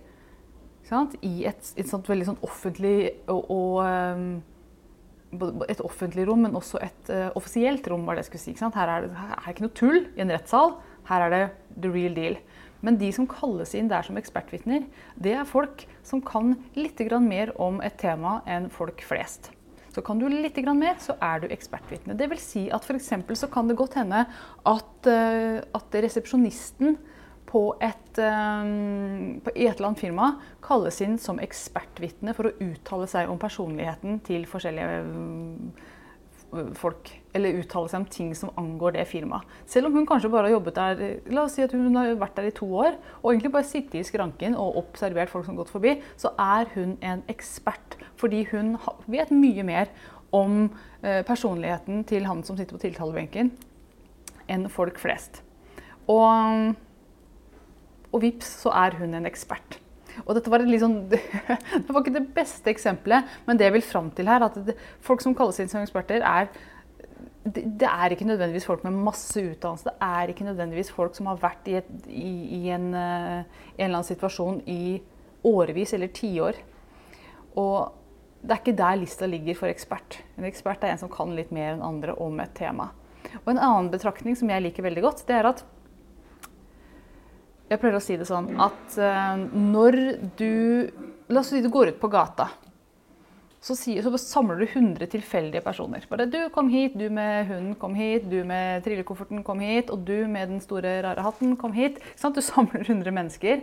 i 1.24 1.46
et, 1.48 1.68
et 1.80 1.88
sånt 1.88 2.10
veldig 2.10 2.26
sånn 2.28 2.42
offentlig 2.44 3.14
og, 3.32 3.46
og 3.54 3.78
um, 3.80 5.62
et 5.72 5.80
offentlig 5.86 6.26
rom, 6.28 6.42
men 6.44 6.58
også 6.60 6.82
et 6.84 7.12
uh, 7.14 7.30
offisielt 7.40 7.88
rom. 7.88 8.04
var 8.04 8.18
det 8.18 8.26
jeg 8.26 8.32
skulle 8.32 8.44
si. 8.44 8.56
Her 8.76 8.92
er, 8.98 9.06
det, 9.06 9.14
her 9.16 9.38
er 9.38 9.46
det 9.46 9.54
ikke 9.54 9.68
noe 9.68 9.78
tull 9.78 10.02
i 10.02 10.24
en 10.26 10.34
rettssal. 10.34 10.76
Her 11.08 11.28
er 11.28 11.36
det 11.36 11.44
the 11.78 11.94
real 11.94 12.18
deal. 12.18 12.36
Men 12.82 12.98
de 13.02 13.12
som 13.14 13.28
kalles 13.30 13.76
inn 13.78 13.90
der 13.92 14.06
som 14.06 14.18
ekspertvitner, 14.20 14.86
det 15.22 15.36
er 15.38 15.48
folk 15.50 15.86
som 16.08 16.22
kan 16.26 16.56
litt 16.78 17.02
mer 17.22 17.54
om 17.62 17.82
et 17.82 17.98
tema 18.02 18.42
enn 18.46 18.70
folk 18.70 19.04
flest. 19.06 19.52
Så 19.92 20.02
kan 20.02 20.20
du 20.20 20.28
litt 20.32 20.58
mer, 20.74 20.96
så 21.04 21.18
er 21.20 21.42
du 21.42 21.48
ekspertvitne. 21.52 22.16
Det 22.16 22.30
vil 22.32 22.40
si 22.40 22.70
at 22.72 22.86
f.eks. 22.88 23.12
så 23.36 23.48
kan 23.52 23.68
det 23.68 23.76
godt 23.76 23.98
hende 24.00 24.24
at, 24.64 24.94
uh, 25.08 25.60
at 25.60 25.98
resepsjonisten 26.06 26.96
på 27.52 27.64
et, 27.84 28.20
um, 28.24 29.42
på, 29.44 29.52
et 29.52 29.76
eller 29.76 29.90
annet 29.90 30.00
firma 30.00 30.28
kalles 30.64 31.02
inn 31.04 31.18
som 31.20 31.42
ekspertvitne 31.44 32.36
for 32.38 32.48
å 32.48 32.54
uttale 32.64 33.10
seg 33.12 33.32
om 33.32 33.42
personligheten 33.42 34.22
til 34.24 34.48
forskjellige 34.48 35.02
folk. 36.78 37.10
Eller 37.36 37.58
uttale 37.62 37.90
seg 37.92 38.02
om 38.02 38.08
ting 38.12 38.32
som 38.36 38.52
angår 38.60 38.98
det 38.98 39.08
firmaet. 39.10 39.48
Selv 39.70 39.88
om 39.88 39.96
hun 39.96 40.08
kanskje 40.10 40.32
bare 40.34 40.50
har 40.50 40.58
jobbet 40.58 40.78
der 40.78 41.04
la 41.32 41.46
oss 41.46 41.56
si 41.58 41.64
at 41.64 41.76
hun 41.76 41.96
har 41.96 42.14
vært 42.20 42.38
der 42.40 42.50
i 42.50 42.56
to 42.56 42.68
år 42.68 42.98
og 43.22 43.32
egentlig 43.32 43.54
bare 43.56 43.68
sittet 43.68 44.02
i 44.02 44.06
skranken 44.08 44.58
og 44.60 44.80
observert 44.84 45.32
folk 45.32 45.48
som 45.48 45.56
har 45.56 45.64
gått 45.64 45.74
forbi, 45.74 45.96
så 46.20 46.34
er 46.40 46.72
hun 46.76 46.98
en 47.00 47.24
ekspert. 47.32 47.98
Fordi 48.20 48.44
hun 48.52 48.76
vet 49.12 49.32
mye 49.34 49.66
mer 49.68 49.92
om 50.36 50.64
uh, 51.04 51.22
personligheten 51.28 52.06
til 52.08 52.28
han 52.28 52.44
som 52.48 52.60
sitter 52.60 52.78
på 52.78 52.86
tiltalebenken, 52.86 53.52
enn 54.52 54.70
folk 54.72 55.00
flest. 55.00 55.42
Og 56.12 56.72
og 58.12 58.22
vips, 58.26 58.50
så 58.64 58.74
er 58.76 58.98
hun 59.00 59.16
en 59.16 59.28
ekspert. 59.28 59.80
Og 60.26 60.36
dette 60.38 60.52
var, 60.54 60.64
sånn, 60.82 61.00
det 61.12 61.88
var 61.90 62.02
ikke 62.02 62.18
det 62.18 62.28
beste 62.36 62.72
eksempelet, 62.74 63.40
men 63.48 63.60
det 63.60 63.68
jeg 63.68 63.78
vil 63.78 63.86
fram 63.86 64.12
til 64.16 64.30
her, 64.32 64.46
at 64.48 64.60
det, 64.68 64.78
folk 65.06 65.24
som 65.24 65.36
kalles 65.38 65.60
inn 65.62 65.72
som 65.72 65.82
eksperter, 65.84 66.26
er 66.26 66.52
det, 67.42 67.64
det, 67.66 67.88
er 67.88 68.14
ikke 68.14 68.28
nødvendigvis 68.30 68.68
folk 68.70 68.84
med 68.86 69.00
masse 69.02 69.42
utdannelse. 69.42 69.90
Det 69.90 69.96
er 70.06 70.30
ikke 70.30 70.46
nødvendigvis 70.46 70.92
folk 70.94 71.16
som 71.18 71.32
har 71.32 71.40
vært 71.42 71.70
i, 71.72 71.80
et, 71.80 71.90
i, 72.08 72.34
i 72.60 72.62
en, 72.70 72.92
eh, 72.94 73.40
en, 73.40 73.46
eller 73.80 73.96
annen 73.96 74.08
situasjon 74.08 74.62
i 74.70 75.02
årevis 75.50 75.96
eller 75.98 76.12
tiår. 76.14 76.62
Og 77.58 77.98
det 78.42 78.54
er 78.54 78.62
ikke 78.62 78.78
der 78.78 79.02
lista 79.02 79.30
ligger 79.30 79.58
for 79.58 79.74
ekspert. 79.74 80.20
En 80.38 80.46
ekspert 80.50 80.86
er 80.86 80.94
en 80.94 81.02
som 81.02 81.12
kan 81.14 81.34
litt 81.38 81.54
mer 81.54 81.76
enn 81.76 81.86
andre 81.86 82.14
om 82.22 82.40
et 82.44 82.54
tema. 82.58 82.92
Og 83.44 83.54
En 83.54 83.62
annen 83.62 83.92
betraktning 83.94 84.38
som 84.38 84.50
jeg 84.50 84.66
liker 84.66 84.86
veldig 84.86 85.06
godt, 85.06 85.26
det 85.28 85.38
er 85.38 85.50
at 85.50 85.66
jeg 87.72 87.80
pleier 87.80 87.96
å 87.96 88.04
si 88.04 88.18
det 88.20 88.28
sånn 88.28 88.50
at 88.60 89.00
uh, 89.00 89.40
når 89.56 89.98
du 90.40 90.52
La 91.32 91.40
oss 91.40 91.48
si 91.54 91.62
du 91.64 91.70
går 91.72 91.94
ut 91.94 92.00
på 92.02 92.10
gata. 92.12 92.50
Så, 93.64 93.76
sier, 93.80 94.04
så 94.04 94.12
samler 94.20 94.58
du 94.60 94.66
100 94.66 95.08
tilfeldige 95.14 95.62
personer. 95.64 96.04
Bare 96.10 96.26
'Du, 96.28 96.50
kom 96.52 96.68
hit. 96.68 96.98
Du 97.00 97.06
med 97.10 97.48
hunden, 97.48 97.76
kom 97.80 97.96
hit. 97.96 98.26
Du 98.28 98.44
med 98.44 98.84
trillekofferten, 98.84 99.40
kom 99.48 99.62
hit. 99.64 99.90
Og 99.94 100.04
du 100.04 100.28
med 100.28 100.50
den 100.50 100.60
store, 100.60 100.98
rare 101.06 101.24
hatten, 101.24 101.56
kom 101.56 101.72
hit.' 101.72 102.02
Du 102.20 102.42
samler 102.52 102.84
100 102.84 103.16
mennesker. 103.16 103.62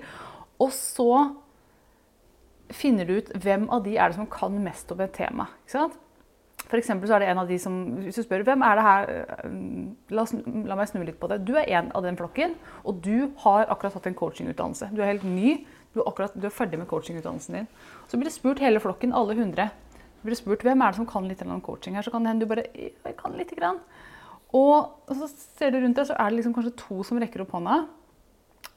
Og 0.59 0.73
så 0.73 1.35
finner 2.71 3.05
du 3.05 3.19
ut 3.19 3.29
hvem 3.37 3.69
av 3.69 3.85
de 3.85 3.99
er 3.99 4.09
det 4.09 4.17
som 4.17 4.27
kan 4.27 4.57
mest 4.65 4.91
om 4.93 5.01
et 5.01 5.13
tema. 5.13 5.51
Ikke 5.67 5.77
sant? 5.77 6.01
For 6.69 6.85
så 6.85 7.17
er 7.17 7.25
det 7.25 7.31
en 7.33 7.41
av 7.41 7.49
de 7.49 7.57
som 7.61 7.75
Hvis 8.03 8.19
du 8.21 8.25
spør 8.27 8.45
hvem 8.45 8.63
er 8.67 8.77
det 8.77 8.85
her 8.85 9.11
eh, 9.15 9.57
la, 10.13 10.25
la, 10.69 10.77
meg 10.77 10.91
snu 10.91 11.01
litt 11.01 11.19
på 11.21 11.31
det. 11.31 11.41
Du 11.49 11.55
er 11.57 11.69
en 11.79 11.91
av 11.97 12.05
den 12.05 12.19
flokken, 12.19 12.55
og 12.85 13.01
du 13.05 13.31
har 13.45 13.69
akkurat 13.73 13.97
hatt 13.97 14.09
en 14.11 14.19
coachingutdannelse. 14.19 14.91
Du 14.93 15.01
er 15.01 15.15
helt 15.15 15.25
ny. 15.25 15.59
Du 15.95 16.03
er, 16.03 16.09
akkurat, 16.11 16.37
du 16.37 16.45
er 16.47 16.55
ferdig 16.55 16.81
med 16.81 16.91
coachingutdannelsen 16.91 17.61
din. 17.61 17.71
Så 18.11 18.21
blir 18.21 18.29
det 18.29 18.37
spurt 18.37 18.61
hele 18.61 18.83
flokken, 18.85 19.15
alle 19.17 19.37
100. 19.39 19.71
Så 20.19 20.27
blir 20.27 20.35
det 20.35 20.43
spurt 20.43 20.65
hvem 20.67 20.85
er 20.85 20.93
det 20.93 21.01
som 21.01 21.09
kan 21.09 21.29
litt 21.31 21.43
om 21.47 21.61
coaching 21.65 21.97
her. 21.97 22.05
Så 22.05 22.13
kan 22.13 22.25
det 22.25 22.35
hende 22.35 22.45
du 22.45 22.53
bare 22.53 22.69
jeg 22.75 23.17
kan 23.17 23.37
lite 23.39 23.57
grann. 23.57 23.81
Og 24.57 25.13
så 25.13 25.29
ser 25.31 25.73
du 25.73 25.81
rundt 25.81 25.97
deg, 25.97 26.09
så 26.09 26.17
er 26.17 26.31
det 26.31 26.41
liksom 26.41 26.57
kanskje 26.57 26.77
to 26.81 27.05
som 27.05 27.21
rekker 27.21 27.45
opp 27.45 27.55
hånda. 27.57 27.83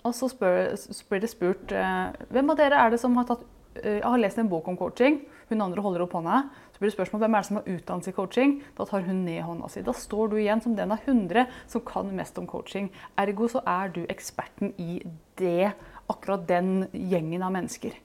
Og 0.08 0.16
så, 0.18 0.30
blir 0.40 1.22
det 1.22 1.30
spurt 1.30 1.74
eh, 1.76 2.22
hvem 2.34 2.54
av 2.54 2.60
dere 2.60 2.80
er 2.80 2.94
det 2.94 3.00
som 3.02 3.16
har 3.20 3.28
tatt 3.30 3.44
eh, 3.44 3.61
jeg 3.76 4.04
har 4.04 4.20
lest 4.20 4.40
en 4.42 4.50
bok 4.52 4.68
om 4.68 4.78
coaching. 4.78 5.22
Hun 5.50 5.64
andre 5.64 5.84
holder 5.84 6.04
opp 6.04 6.16
hånda. 6.18 6.42
Så 6.74 6.82
blir 6.82 6.92
det 6.92 6.96
spørsmål 6.96 7.22
hvem 7.24 7.36
er 7.36 7.44
det 7.44 7.48
som 7.48 7.60
har 7.60 7.70
utdannelse 7.72 8.12
i 8.12 8.16
coaching. 8.18 8.56
Da 8.78 8.88
tar 8.90 9.06
hun 9.06 9.24
ned 9.26 9.42
hånda 9.48 9.70
si. 9.72 9.84
Da 9.86 9.94
står 9.96 10.32
du 10.32 10.38
igjen 10.42 10.64
som 10.64 10.76
den 10.76 10.92
av 10.92 11.06
100 11.06 11.46
som 11.72 11.84
kan 11.88 12.12
mest 12.16 12.40
om 12.42 12.50
coaching. 12.50 12.90
Ergo 13.22 13.48
så 13.52 13.64
er 13.68 13.94
du 13.96 14.02
eksperten 14.12 14.74
i 14.82 15.00
det, 15.40 15.72
akkurat 16.12 16.44
den 16.50 16.90
gjengen 16.92 17.46
av 17.48 17.56
mennesker. 17.56 17.96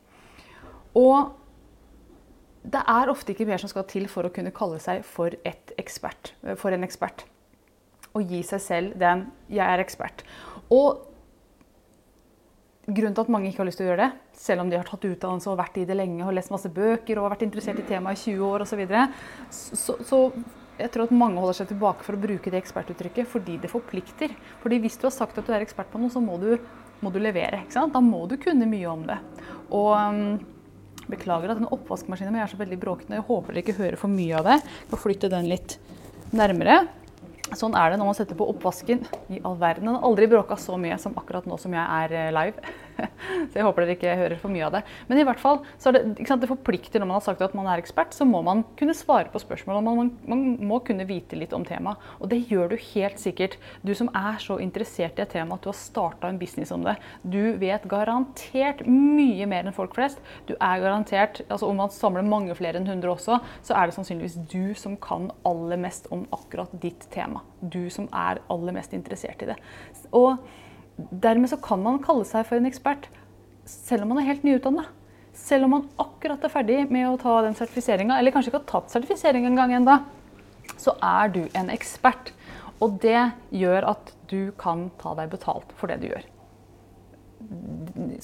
Og 0.97 1.35
det 2.67 2.83
er 2.91 3.11
ofte 3.11 3.35
ikke 3.35 3.47
mer 3.47 3.63
som 3.63 3.71
skal 3.71 3.87
til 3.91 4.07
for 4.11 4.27
å 4.27 4.33
kunne 4.35 4.55
kalle 4.55 4.79
seg 4.83 5.05
for, 5.07 5.35
ekspert, 5.79 6.35
for 6.59 6.75
en 6.75 6.87
ekspert. 6.87 7.27
å 8.17 8.23
gi 8.25 8.43
seg 8.43 8.61
selv 8.61 8.99
den 8.99 9.27
'jeg 9.51 9.67
er 9.67 9.85
ekspert'. 9.85 10.25
Og 10.71 11.05
grunnen 12.87 13.17
til 13.17 13.25
at 13.25 13.33
mange 13.33 13.51
ikke 13.51 13.63
har 13.63 13.69
lyst 13.69 13.81
til 13.81 13.89
å 13.89 13.91
gjøre 13.91 14.05
det, 14.05 14.37
selv 14.39 14.63
om 14.63 14.71
de 14.71 14.79
har 14.79 14.87
tatt 14.87 15.05
utdannelse 15.09 15.51
og 15.51 15.59
vært 15.59 15.81
i 15.83 15.87
det 15.89 15.97
lenge 15.99 16.27
og 16.27 16.35
lest 16.37 16.53
masse 16.55 16.71
bøker 16.73 17.19
og 17.19 17.31
vært 17.33 17.45
interessert 17.47 17.83
i 17.83 17.87
temaet 17.89 18.21
i 18.21 18.33
20 18.33 18.47
år 18.47 18.65
osv., 18.67 18.73
så, 18.73 18.81
videre, 18.81 19.05
så, 19.51 19.99
så 20.07 20.21
jeg 20.77 20.93
tror 20.93 21.07
at 21.07 21.15
mange 21.17 21.41
holder 21.41 21.57
seg 21.61 21.71
tilbake 21.73 22.05
for 22.05 22.17
å 22.17 22.21
bruke 22.21 22.53
det 22.53 22.61
ekspertuttrykket 22.61 23.31
fordi 23.31 23.57
det 23.63 23.73
forplikter. 23.73 24.35
Fordi 24.63 24.81
hvis 24.83 24.99
du 25.01 25.07
har 25.09 25.15
sagt 25.17 25.39
at 25.41 25.49
du 25.49 25.55
er 25.57 25.65
ekspert 25.65 25.89
på 25.93 26.01
noe, 26.03 26.13
så 26.13 26.21
må 26.21 26.37
du, 26.43 26.53
må 27.01 27.13
du 27.15 27.17
levere. 27.23 27.63
Da 27.73 28.03
må 28.05 28.27
du 28.29 28.37
kunne 28.41 28.69
mye 28.69 28.91
om 28.93 29.07
det. 29.09 29.17
Og 29.73 29.95
um, 29.97 30.37
Beklager 31.07 31.53
at 31.53 31.61
den 31.61 31.71
oppvaskmaskinen 31.71 32.35
min 32.35 32.43
er 32.43 32.51
så 32.51 32.59
veldig 32.59 32.79
bråkende. 32.83 33.21
Jeg 33.21 33.27
håper 33.29 33.55
dere 33.55 33.63
ikke 33.63 33.79
hører 33.79 34.01
for 34.01 34.11
mye 34.11 34.39
av 34.41 34.49
det. 34.49 34.57
Jeg 34.65 34.91
får 34.91 35.03
flytte 35.05 35.31
den 35.31 35.51
litt 35.51 35.77
nærmere. 36.35 36.81
Sånn 37.55 37.77
er 37.79 37.93
det 37.93 38.01
når 38.01 38.09
man 38.11 38.17
setter 38.19 38.39
på 38.39 38.49
oppvasken. 38.51 39.05
I 39.31 39.39
all 39.47 39.59
verden. 39.61 39.87
Den 39.87 39.99
har 39.99 40.07
aldri 40.09 40.27
bråka 40.31 40.59
så 40.59 40.79
mye 40.81 40.99
som 40.99 41.15
akkurat 41.21 41.47
nå 41.47 41.59
som 41.61 41.75
jeg 41.77 41.85
er 41.85 42.17
eh, 42.17 42.33
live. 42.35 42.75
Så 43.51 43.59
jeg 43.59 43.67
håper 43.67 43.85
dere 43.85 43.97
ikke 43.97 44.17
hører 44.19 44.41
for 44.41 44.53
mye 44.53 44.67
av 44.67 44.77
det. 44.77 44.83
Men 45.09 45.21
i 45.21 45.25
hvert 45.27 45.41
fall, 45.41 45.61
så 45.81 45.91
er 45.91 45.99
det, 45.99 46.27
sant, 46.29 46.43
det 46.43 46.51
forplikter 46.51 47.03
når 47.03 47.11
man 47.11 47.19
har 47.19 47.27
sagt 47.27 47.45
at 47.45 47.57
man 47.57 47.69
er 47.71 47.83
ekspert, 47.83 48.15
så 48.17 48.27
må 48.29 48.43
man 48.47 48.65
kunne 48.79 48.97
svare 48.97 49.31
på 49.33 49.43
spørsmål. 49.43 49.83
Man, 49.85 50.01
man, 50.01 50.13
man 50.29 50.45
må 50.71 50.81
kunne 50.87 51.07
vite 51.09 51.39
litt 51.39 51.55
om 51.57 51.65
temaet. 51.67 52.03
Og 52.21 52.31
det 52.33 52.43
gjør 52.51 52.73
du 52.73 52.77
helt 52.95 53.21
sikkert. 53.23 53.59
Du 53.87 53.95
som 53.97 54.11
er 54.17 54.41
så 54.43 54.59
interessert 54.63 55.21
i 55.21 55.25
et 55.25 55.33
tema 55.33 55.57
at 55.57 55.65
du 55.65 55.71
har 55.71 55.79
starta 55.79 56.31
en 56.31 56.41
business 56.41 56.73
om 56.75 56.85
det. 56.87 56.97
Du 57.23 57.41
vet 57.61 57.87
garantert 57.91 58.85
mye 58.89 59.49
mer 59.49 59.67
enn 59.67 59.77
folk 59.77 59.97
flest. 59.97 60.21
Du 60.49 60.55
er 60.57 60.83
garantert, 60.83 61.43
altså 61.49 61.71
Om 61.71 61.83
man 61.83 61.93
samler 61.93 62.27
mange 62.27 62.55
flere 62.57 62.79
enn 62.81 62.87
100 62.89 63.11
også, 63.13 63.41
så 63.67 63.77
er 63.77 63.89
det 63.89 63.97
sannsynligvis 63.97 64.39
du 64.53 64.75
som 64.79 64.97
kan 65.03 65.31
aller 65.49 65.81
mest 65.81 66.07
om 66.15 66.25
akkurat 66.35 66.73
ditt 66.83 67.09
tema. 67.15 67.43
Du 67.61 67.89
som 67.93 68.09
er 68.15 68.41
aller 68.53 68.77
mest 68.77 68.95
interessert 68.97 69.43
i 69.43 69.51
det. 69.51 69.59
Og 70.17 70.39
Dermed 70.97 71.51
så 71.53 71.59
kan 71.61 71.83
man 71.85 72.01
kalle 72.05 72.25
seg 72.29 72.47
for 72.49 72.59
en 72.59 72.69
ekspert 72.69 73.11
selv 73.67 74.05
om 74.05 74.15
man 74.15 74.23
er 74.23 74.31
helt 74.31 74.47
nyutdanna. 74.47 74.87
Selv 75.37 75.67
om 75.67 75.75
man 75.75 75.89
akkurat 76.01 76.45
er 76.47 76.53
ferdig 76.53 76.79
med 76.89 77.09
å 77.11 77.19
ta 77.21 77.35
den 77.45 77.57
sertifiseringa, 77.59 78.17
eller 78.17 78.33
kanskje 78.33 78.53
ikke 78.53 78.63
har 78.63 78.71
tatt 78.71 78.95
sertifisering 78.95 79.45
engang 79.49 79.75
ennå, 79.77 79.99
så 80.81 80.95
er 81.05 81.33
du 81.35 81.43
en 81.59 81.73
ekspert. 81.75 82.33
Og 82.81 82.99
det 83.03 83.19
gjør 83.55 83.91
at 83.93 84.13
du 84.31 84.53
kan 84.61 84.89
ta 85.01 85.15
deg 85.19 85.31
betalt 85.33 85.73
for 85.77 85.93
det 85.93 86.01
du 86.03 86.09
gjør. 86.09 86.25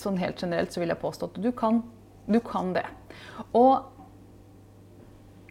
Sånn 0.00 0.20
helt 0.20 0.40
generelt 0.40 0.72
så 0.72 0.82
vil 0.82 0.92
jeg 0.92 1.02
påstå 1.02 1.28
at 1.30 1.40
du 1.44 1.50
kan, 1.56 1.82
du 2.28 2.40
kan 2.44 2.72
det. 2.76 2.86
Og 3.56 3.84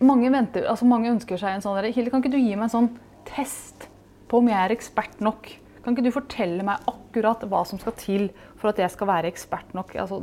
mange, 0.01 0.31
venter, 0.33 0.65
altså 0.69 0.87
mange 0.89 1.11
ønsker 1.13 1.37
seg 1.37 1.55
en 1.55 1.65
sånn 1.65 1.77
Hilde, 1.91 2.09
kan 2.09 2.23
ikke 2.23 2.33
du 2.33 2.41
gi 2.41 2.55
meg 2.55 2.69
en 2.69 2.75
sånn 2.75 2.91
test 3.29 3.87
på 4.31 4.41
om 4.41 4.49
jeg 4.49 4.57
er 4.57 4.73
ekspert 4.73 5.21
nok? 5.21 5.51
Kan 5.81 5.93
ikke 5.93 6.07
du 6.07 6.13
fortelle 6.13 6.65
meg 6.65 6.81
akkurat 6.81 7.00
hva 7.11 7.61
som 7.67 7.79
skal 7.81 7.93
til 7.99 8.29
for 8.59 8.71
at 8.71 8.79
jeg 8.79 8.93
skal 8.93 9.07
være 9.07 9.27
ekspert 9.27 9.73
nok? 9.73 9.93
Altså, 9.95 10.21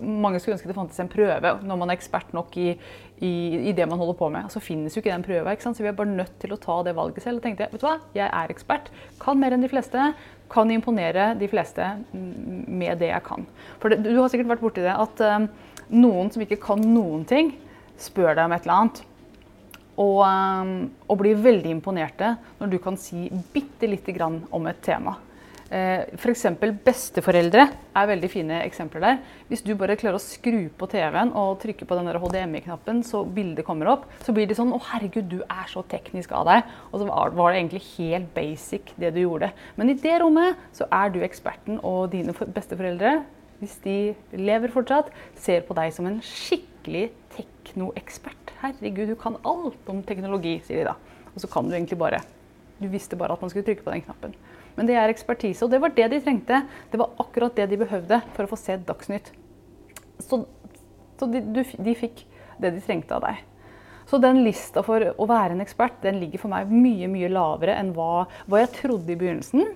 mange 0.00 0.40
skulle 0.40 0.56
ønske 0.56 0.68
det 0.68 0.76
fantes 0.76 1.00
en 1.02 1.10
prøve 1.10 1.54
når 1.64 1.76
man 1.80 1.90
er 1.90 1.98
ekspert 1.98 2.32
nok 2.36 2.56
i, 2.56 2.70
i, 3.20 3.32
i 3.70 3.72
det 3.72 3.88
man 3.88 3.98
holder 3.98 4.18
på 4.18 4.30
med. 4.30 4.50
Så 4.52 4.62
finnes 4.62 4.94
jo 4.94 5.02
ikke 5.02 5.12
den 5.14 5.26
prøva, 5.26 5.56
så 5.58 5.74
vi 5.78 5.88
er 5.90 5.96
bare 5.98 6.12
nødt 6.12 6.38
til 6.40 6.54
å 6.54 6.60
ta 6.60 6.82
det 6.86 6.96
valget 6.96 7.24
selv. 7.24 7.40
Og 7.40 7.46
tenkte 7.46 7.68
vet 7.72 7.80
du 7.80 7.86
hva, 7.86 7.98
jeg 8.14 8.28
er 8.28 8.52
ekspert, 8.52 8.92
kan 9.20 9.40
mer 9.40 9.56
enn 9.56 9.64
de 9.64 9.72
fleste, 9.72 10.10
kan 10.48 10.70
imponere 10.72 11.34
de 11.38 11.48
fleste 11.50 11.84
med 12.12 12.98
det 13.02 13.12
jeg 13.12 13.24
kan. 13.26 13.44
For 13.82 13.92
det, 13.92 14.00
du 14.06 14.16
har 14.16 14.30
sikkert 14.32 14.54
vært 14.54 14.64
borti 14.64 14.84
det 14.84 14.94
at 14.94 15.22
um, 15.24 15.48
noen 15.92 16.32
som 16.32 16.44
ikke 16.44 16.60
kan 16.62 16.82
noen 16.82 17.26
ting, 17.28 17.52
spør 17.98 18.34
deg 18.34 18.46
om 18.46 18.54
et 18.54 18.66
eller 18.66 18.76
annet. 18.78 19.04
Og, 19.98 20.20
um, 20.22 20.74
og 21.10 21.20
blir 21.20 21.40
veldig 21.42 21.72
imponerte 21.74 22.36
når 22.60 22.70
du 22.70 22.78
kan 22.82 22.98
si 23.00 23.26
bitte 23.52 23.88
lite 23.90 24.14
grann 24.14 24.44
om 24.54 24.68
et 24.70 24.80
tema. 24.84 25.16
Eh, 25.68 26.08
F.eks. 26.16 26.46
besteforeldre 26.84 27.66
er 27.68 28.08
veldig 28.08 28.30
fine 28.32 28.60
eksempler 28.64 29.04
der. 29.04 29.18
Hvis 29.50 29.64
du 29.66 29.74
bare 29.76 29.98
klarer 30.00 30.16
å 30.16 30.22
skru 30.22 30.70
på 30.78 30.88
TV-en 30.88 31.34
og 31.36 31.58
trykke 31.62 31.88
på 31.88 31.98
den 31.98 32.08
HDMI-knappen 32.14 33.02
så 33.06 33.20
bildet 33.24 33.66
kommer 33.68 33.92
opp, 33.92 34.08
så 34.24 34.32
blir 34.36 34.48
det 34.48 34.56
sånn 34.58 34.72
Å, 34.72 34.80
herregud, 34.92 35.28
du 35.28 35.42
er 35.44 35.68
så 35.68 35.84
teknisk 35.90 36.32
av 36.36 36.48
deg. 36.48 36.74
Og 36.92 37.02
så 37.02 37.08
var 37.10 37.52
det 37.52 37.60
egentlig 37.60 37.84
helt 37.98 38.32
basic, 38.36 38.94
det 38.96 39.12
du 39.16 39.22
gjorde. 39.24 39.52
Men 39.76 39.92
i 39.92 39.98
det 39.98 40.18
rommet 40.22 40.58
så 40.76 40.88
er 40.88 41.12
du 41.12 41.20
eksperten, 41.26 41.82
og 41.84 42.10
dine 42.14 42.32
besteforeldre, 42.32 43.18
hvis 43.58 43.78
de 43.84 43.98
lever 44.38 44.72
fortsatt, 44.72 45.10
ser 45.36 45.64
på 45.66 45.76
deg 45.76 45.92
som 45.92 46.06
en 46.08 46.20
skikkelig 46.24 47.08
teknoekspert 47.34 48.38
herregud, 48.62 49.08
du 49.08 49.18
kan 49.18 49.38
alt 49.46 49.90
om 49.90 50.02
teknologi, 50.06 50.58
sier 50.66 50.82
de 50.82 50.90
da. 50.90 50.96
Og 51.34 51.42
så 51.42 51.50
kan 51.50 51.68
du 51.68 51.76
egentlig 51.76 51.98
bare 52.00 52.24
Du 52.78 52.86
visste 52.86 53.16
bare 53.18 53.34
at 53.34 53.40
man 53.42 53.50
skulle 53.50 53.66
trykke 53.66 53.82
på 53.82 53.90
den 53.90 54.04
knappen. 54.06 54.34
Men 54.78 54.86
det 54.86 54.94
er 54.94 55.10
ekspertise, 55.10 55.66
og 55.66 55.72
det 55.74 55.82
var 55.82 55.90
det 55.96 56.06
de 56.12 56.22
trengte. 56.22 56.62
Det 56.92 57.00
var 57.00 57.18
akkurat 57.18 57.56
det 57.58 57.66
de 57.72 57.80
behøvde 57.80 58.20
for 58.36 58.46
å 58.46 58.50
få 58.52 58.58
se 58.60 58.78
Dagsnytt. 58.86 59.32
Så, 60.22 60.44
så 61.18 61.28
de, 61.30 61.42
du, 61.42 61.64
de 61.66 61.94
fikk 61.98 62.22
det 62.62 62.76
de 62.76 62.82
trengte 62.84 63.16
av 63.18 63.26
deg. 63.26 63.42
Så 64.08 64.20
den 64.22 64.40
lista 64.46 64.84
for 64.86 65.02
å 65.04 65.26
være 65.28 65.52
en 65.56 65.60
ekspert 65.60 65.98
den 66.06 66.20
ligger 66.22 66.40
for 66.40 66.52
meg 66.52 66.70
mye 66.70 67.10
mye 67.10 67.28
lavere 67.28 67.74
enn 67.76 67.90
hva, 67.96 68.24
hva 68.48 68.62
jeg 68.62 68.72
trodde 68.78 69.12
i 69.12 69.18
begynnelsen. 69.18 69.66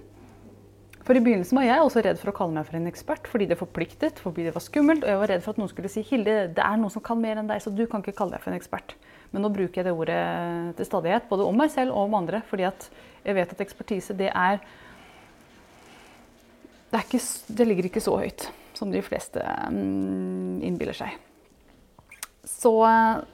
For 1.02 1.18
i 1.18 1.22
begynnelsen 1.22 1.58
var 1.58 1.66
jeg 1.66 1.82
også 1.82 2.02
redd 2.06 2.20
for 2.20 2.30
å 2.30 2.36
kalle 2.36 2.54
meg 2.54 2.68
for 2.68 2.78
en 2.78 2.86
ekspert, 2.86 3.26
fordi 3.28 3.48
det 3.50 3.58
forpliktet, 3.58 4.22
fordi 4.22 4.46
det 4.46 4.54
var 4.54 4.62
skummelt, 4.62 5.02
og 5.02 5.10
jeg 5.10 5.18
var 5.18 5.32
redd 5.34 5.42
for 5.42 5.52
at 5.52 5.58
noen 5.58 5.70
skulle 5.72 5.90
si 5.90 6.04
Hilde, 6.06 6.36
det 6.54 6.62
er 6.62 6.78
noen 6.78 6.94
som 6.94 7.02
kan 7.04 7.18
mer 7.18 7.40
enn 7.40 7.50
deg, 7.50 7.58
så 7.64 7.72
du 7.74 7.82
kan 7.90 8.04
ikke 8.04 8.14
kalle 8.20 8.36
deg 8.36 8.44
for 8.44 8.54
en 8.54 8.60
ekspert. 8.60 8.94
Men 9.34 9.42
nå 9.42 9.50
bruker 9.50 9.80
jeg 9.80 9.88
det 9.88 9.96
ordet 9.98 10.20
til 10.78 10.86
stadighet, 10.86 11.26
både 11.28 11.48
om 11.48 11.58
meg 11.58 11.72
selv 11.74 11.96
og 11.96 12.06
om 12.06 12.16
andre, 12.20 12.40
fordi 12.46 12.68
jeg 12.68 13.36
vet 13.36 13.56
at 13.56 13.64
ekspertise, 13.66 14.16
det 14.16 14.30
er 14.30 14.62
Det, 16.92 17.00
ikke, 17.06 17.20
det 17.56 17.66
ligger 17.68 17.88
ikke 17.88 18.02
så 18.04 18.18
høyt 18.20 18.50
som 18.76 18.90
de 18.92 19.00
fleste 19.04 19.40
mm, 19.72 20.60
innbiller 20.66 20.96
seg. 20.96 21.14
Så, 22.44 22.72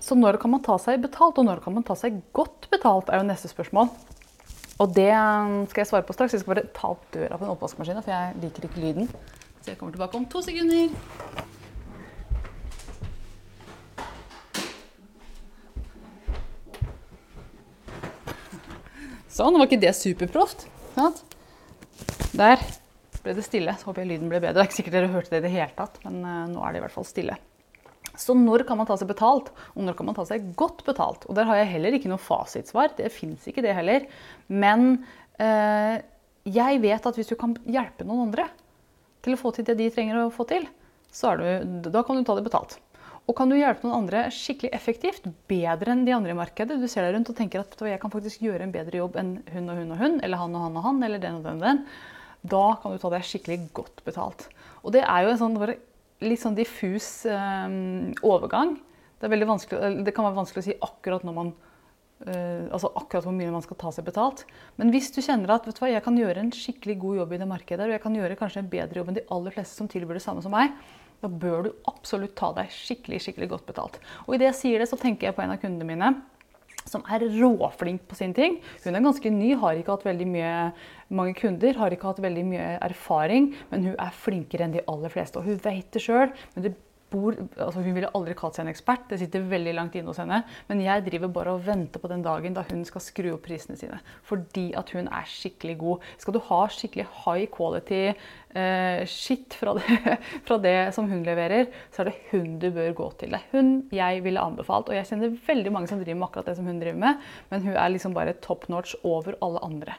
så 0.04 0.16
når 0.18 0.38
kan 0.38 0.52
man 0.52 0.62
ta 0.62 0.76
seg 0.78 1.00
betalt, 1.02 1.40
og 1.40 1.48
når 1.48 1.62
kan 1.64 1.74
man 1.74 1.86
ta 1.86 1.96
seg 1.98 2.20
godt 2.36 2.68
betalt, 2.70 3.10
er 3.10 3.22
jo 3.22 3.26
neste 3.26 3.50
spørsmål. 3.50 3.90
Og 4.78 4.94
det 4.94 5.10
um, 5.10 5.64
skal 5.66 5.82
jeg 5.82 5.90
svare 5.90 6.06
på 6.06 6.14
straks. 6.14 6.36
Jeg 6.36 6.44
skal 6.44 6.54
bare 6.54 6.68
ta 6.76 6.92
opp 6.92 7.02
døra 7.14 7.34
på 7.34 7.48
en 7.48 7.54
oppvaskmaskin, 7.56 7.98
for 8.04 8.14
jeg 8.14 8.38
liker 8.44 8.68
ikke 8.68 8.82
lyden. 8.84 9.10
Så 9.58 9.72
jeg 9.72 9.80
kommer 9.80 9.96
tilbake 9.96 10.20
om 10.20 10.28
to 10.30 10.42
sekunder. 10.44 10.92
Sånn, 19.38 19.54
var 19.58 19.66
ikke 19.66 19.82
det 19.82 19.94
superproft? 19.98 20.68
Der 22.38 22.62
ble 23.28 23.37
det 23.37 23.47
stille. 23.47 23.76
Så 23.76 23.90
håper 23.90 24.04
jeg 24.04 24.14
lyden 24.14 24.32
ble 24.32 24.40
bedre. 24.40 24.56
Det 24.56 24.64
er 24.64 24.70
ikke 24.70 24.80
sikkert 24.80 24.99
dere 24.99 25.12
hørte 25.12 25.35
det 25.35 25.42
i 25.42 25.47
det 25.47 25.54
hele 25.54 25.70
tatt, 25.76 26.00
men 26.06 26.18
uh, 26.25 26.42
nå 26.50 26.64
er 26.64 26.75
det 26.75 26.82
i 26.82 26.85
hvert 26.87 26.97
fall 26.97 27.08
stille. 27.08 27.38
Så 28.18 28.35
når 28.35 28.64
kan 28.66 28.78
man 28.80 28.88
ta 28.88 28.97
seg 28.99 29.11
betalt, 29.11 29.52
og 29.76 29.85
når 29.87 29.94
kan 29.99 30.08
man 30.08 30.16
ta 30.16 30.25
seg 30.26 30.50
godt 30.58 30.82
betalt? 30.87 31.26
Og 31.28 31.37
der 31.38 31.47
har 31.47 31.61
jeg 31.61 31.70
heller 31.76 31.94
ikke 31.94 32.11
noe 32.11 32.23
fasitsvar. 32.23 32.97
Det 32.99 33.12
fins 33.14 33.47
ikke 33.50 33.62
det 33.62 33.76
heller. 33.76 34.08
Men 34.50 35.04
eh, 35.38 36.00
jeg 36.49 36.82
vet 36.82 37.06
at 37.06 37.18
hvis 37.18 37.30
du 37.30 37.37
kan 37.38 37.54
hjelpe 37.68 38.06
noen 38.08 38.26
andre 38.26 38.49
til 39.23 39.37
å 39.37 39.40
få 39.40 39.52
til 39.54 39.68
det 39.68 39.78
de 39.78 39.88
trenger 39.94 40.25
å 40.25 40.35
få 40.35 40.49
til, 40.50 40.66
du, 41.08 41.88
da 41.88 42.02
kan 42.04 42.18
du 42.18 42.26
ta 42.26 42.35
det 42.38 42.47
betalt. 42.47 42.78
Og 43.28 43.37
kan 43.37 43.50
du 43.50 43.58
hjelpe 43.58 43.85
noen 43.85 44.06
andre 44.06 44.28
skikkelig 44.32 44.70
effektivt, 44.73 45.26
bedre 45.50 45.92
enn 45.92 46.06
de 46.06 46.14
andre 46.16 46.32
i 46.32 46.38
markedet, 46.38 46.78
du 46.80 46.88
ser 46.88 47.04
deg 47.04 47.16
rundt 47.16 47.28
og 47.28 47.37
tenker 47.37 47.61
at 47.61 47.82
jeg 47.85 48.00
kan 48.00 48.12
faktisk 48.12 48.44
gjøre 48.44 48.64
en 48.64 48.73
bedre 48.73 49.02
jobb 49.02 49.18
enn 49.20 49.35
hun 49.52 49.68
og 49.68 49.82
hun 49.82 49.92
og 49.92 50.00
hun, 50.00 50.14
eller 50.25 50.40
han 50.40 50.56
og 50.56 50.64
han 50.64 50.78
og 50.80 50.87
han, 50.87 51.02
eller 51.04 51.23
den 51.23 51.37
og 51.40 51.44
den 51.44 51.61
og 51.61 51.66
den, 51.66 51.82
da 52.42 52.64
kan 52.83 52.95
du 52.95 53.00
ta 53.02 53.11
deg 53.12 53.26
skikkelig 53.26 53.61
godt 53.76 54.02
betalt. 54.07 54.49
Og 54.85 54.95
det 54.95 55.02
er 55.04 55.25
jo 55.25 55.33
en 55.33 55.40
sånn 55.40 55.57
litt 56.25 56.42
sånn 56.42 56.59
diffus 56.59 57.26
eh, 57.30 57.73
overgang. 58.26 58.76
Det, 59.18 59.30
det, 59.30 60.14
kan 60.14 60.28
være 60.28 60.38
vanskelig 60.38 60.62
å 60.62 60.68
si 60.68 60.76
akkurat 60.85 61.25
når 61.26 61.35
man 61.35 61.49
uh, 62.23 62.71
altså 62.75 62.92
akkurat 62.99 63.26
hvor 63.26 63.35
mye 63.35 63.50
man 63.50 63.64
skal 63.64 63.78
ta 63.80 63.90
seg 63.95 64.07
betalt. 64.07 64.45
Men 64.78 64.92
hvis 64.95 65.11
du 65.14 65.18
kjenner 65.25 65.50
at 65.57 65.66
vet 65.66 65.75
du 65.75 65.83
hva, 65.83 65.90
jeg 65.90 66.04
kan 66.04 66.18
gjøre 66.18 66.45
en 66.45 66.54
skikkelig 66.54 66.99
god 67.02 67.21
jobb 67.23 67.35
i 67.35 67.40
det 67.42 67.50
markedet, 67.50 67.88
og 67.88 67.95
jeg 67.97 68.04
kan 68.04 68.18
gjøre 68.18 68.38
kanskje 68.38 68.62
en 68.62 68.71
bedre 68.71 69.02
jobb 69.02 69.11
enn 69.11 69.18
de 69.18 69.26
aller 69.35 69.57
fleste 69.57 69.75
som 69.75 69.90
tilbyr 69.90 70.21
det 70.21 70.25
samme 70.25 70.45
som 70.45 70.54
meg, 70.54 70.75
da 71.18 71.30
bør 71.30 71.66
du 71.66 71.73
absolutt 71.90 72.37
ta 72.38 72.52
deg 72.54 72.71
skikkelig 72.71 73.25
skikkelig 73.25 73.50
godt 73.57 73.66
betalt. 73.73 73.99
Og 74.26 74.37
idet 74.37 74.52
jeg 74.52 74.61
sier 74.61 74.83
det, 74.83 74.90
så 74.90 74.99
tenker 75.00 75.28
jeg 75.28 75.35
på 75.35 75.42
en 75.42 75.57
av 75.57 75.59
kundene 75.62 75.88
mine 75.88 76.12
som 76.90 77.04
er 77.09 77.25
råflink 77.38 78.07
på 78.09 78.18
sin 78.18 78.35
ting. 78.37 78.59
Hun 78.85 78.97
er 78.97 79.04
ganske 79.04 79.33
ny, 79.33 79.52
har 79.61 79.78
ikke 79.78 79.95
hatt 79.97 80.09
veldig 80.09 80.28
mye, 80.33 80.52
mange 81.14 81.37
kunder, 81.38 81.78
har 81.78 81.95
ikke 81.95 82.11
hatt 82.11 82.23
veldig 82.25 82.45
mye 82.49 82.68
erfaring, 82.88 83.52
men 83.71 83.90
hun 83.90 83.97
er 83.97 84.21
flinkere 84.25 84.66
enn 84.66 84.76
de 84.76 84.85
aller 84.90 85.12
fleste. 85.12 85.40
Og 85.40 85.49
hun 85.49 85.61
vet 85.64 85.90
det 85.95 86.04
sjøl, 86.04 86.33
men 86.54 86.66
det 86.66 86.76
bor, 87.12 87.36
altså 87.56 87.82
hun 87.82 87.94
ville 87.96 88.10
aldri 88.16 88.34
kalt 88.38 88.56
seg 88.56 88.66
en 88.66 88.72
ekspert, 88.72 89.06
det 89.10 89.18
sitter 89.20 89.46
veldig 89.48 89.74
langt 89.76 89.96
inne 89.96 90.12
hos 90.12 90.20
henne. 90.20 90.40
Men 90.68 90.82
jeg 90.84 91.04
driver 91.06 91.32
bare 91.32 91.54
og 91.56 91.64
venter 91.66 92.02
på 92.02 92.10
den 92.10 92.24
dagen 92.24 92.56
da 92.56 92.64
hun 92.68 92.84
skal 92.88 93.04
skru 93.04 93.30
opp 93.34 93.46
prisene 93.46 93.78
sine. 93.80 94.00
Fordi 94.28 94.68
at 94.78 94.92
hun 94.96 95.08
er 95.08 95.28
skikkelig 95.28 95.78
god. 95.80 96.06
Skal 96.20 96.36
du 96.36 96.40
ha 96.50 96.60
skikkelig 96.72 97.06
high 97.24 97.48
quality 97.54 98.02
eh, 98.08 99.02
shit 99.08 99.56
fra 99.58 99.76
det, 99.78 100.16
fra 100.48 100.60
det, 100.62 100.76
som 100.96 101.08
hun 101.10 101.24
leverer, 101.26 101.70
så 101.94 102.04
er 102.04 102.10
det 102.10 102.16
hun 102.32 102.58
du 102.62 102.70
bør 102.74 102.94
gå 103.02 103.10
til. 103.22 103.36
Det 103.36 103.42
hun 103.54 103.74
jeg 103.94 104.24
ville 104.26 104.44
anbefalt. 104.44 104.90
Og 104.92 104.98
jeg 104.98 105.08
kjenner 105.10 105.36
veldig 105.48 105.74
mange 105.74 105.90
som 105.90 106.02
driver 106.02 106.20
med 106.20 106.30
akkurat 106.30 106.52
det 106.52 106.58
som 106.60 106.68
hun 106.68 106.82
driver 106.82 107.04
med, 107.06 107.28
men 107.52 107.64
hun 107.68 107.76
er 107.76 107.94
liksom 107.94 108.16
bare 108.16 108.36
top 108.44 108.68
notch 108.72 108.96
over 109.06 109.38
alle 109.44 109.62
andre. 109.64 109.96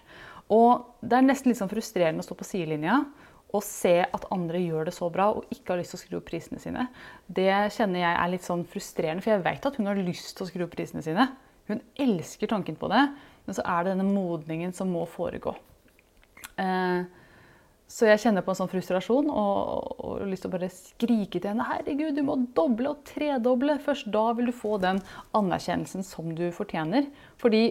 Og 0.49 0.85
det 1.05 1.17
er 1.17 1.25
nesten 1.25 1.51
litt 1.51 1.59
sånn 1.59 1.69
frustrerende 1.69 2.23
å 2.23 2.25
stå 2.25 2.37
på 2.37 2.47
sidelinja 2.47 3.03
og 3.49 3.63
se 3.65 3.95
at 4.05 4.27
andre 4.33 4.61
gjør 4.61 4.89
det 4.89 4.93
så 4.93 5.09
bra 5.13 5.29
og 5.33 5.47
ikke 5.53 5.73
har 5.73 5.79
lyst 5.81 5.95
til 5.95 5.99
å 5.99 6.03
skru 6.03 6.17
opp 6.19 6.27
prisene 6.29 6.61
sine. 6.61 6.85
Det 7.25 7.49
kjenner 7.75 8.03
jeg 8.03 8.11
er 8.13 8.33
litt 8.33 8.45
sånn 8.45 8.65
frustrerende, 8.69 9.25
for 9.25 9.33
jeg 9.33 9.45
vet 9.47 9.69
at 9.69 9.79
hun 9.79 9.89
har 9.89 10.01
lyst 10.01 10.35
til 10.37 10.45
å 10.45 10.49
skru 10.49 10.65
opp 10.65 10.75
prisene 10.75 11.05
sine. 11.05 11.25
Hun 11.69 11.81
elsker 12.01 12.51
tanken 12.51 12.77
på 12.77 12.89
det, 12.91 13.07
men 13.47 13.57
så 13.57 13.65
er 13.65 13.85
det 13.85 13.95
denne 13.95 14.09
modningen 14.09 14.75
som 14.77 14.91
må 14.93 15.05
foregå. 15.09 15.55
Eh, 16.61 17.01
så 17.89 18.05
jeg 18.05 18.21
kjenner 18.21 18.45
på 18.45 18.53
en 18.53 18.59
sånn 18.59 18.69
frustrasjon 18.69 19.31
og, 19.33 19.93
og 20.05 20.25
lyst 20.29 20.45
til 20.45 20.51
å 20.51 20.53
bare 20.53 20.69
skrike 20.69 21.39
til 21.39 21.49
henne 21.49 21.65
Herregud, 21.65 22.13
du 22.13 22.21
må 22.27 22.35
doble 22.53 22.91
og 22.91 23.01
tredoble. 23.09 23.79
Først 23.81 24.11
da 24.13 24.27
vil 24.37 24.51
du 24.51 24.53
få 24.53 24.77
den 24.83 25.01
anerkjennelsen 25.37 26.05
som 26.05 26.29
du 26.37 26.45
fortjener. 26.53 27.09
Fordi 27.41 27.63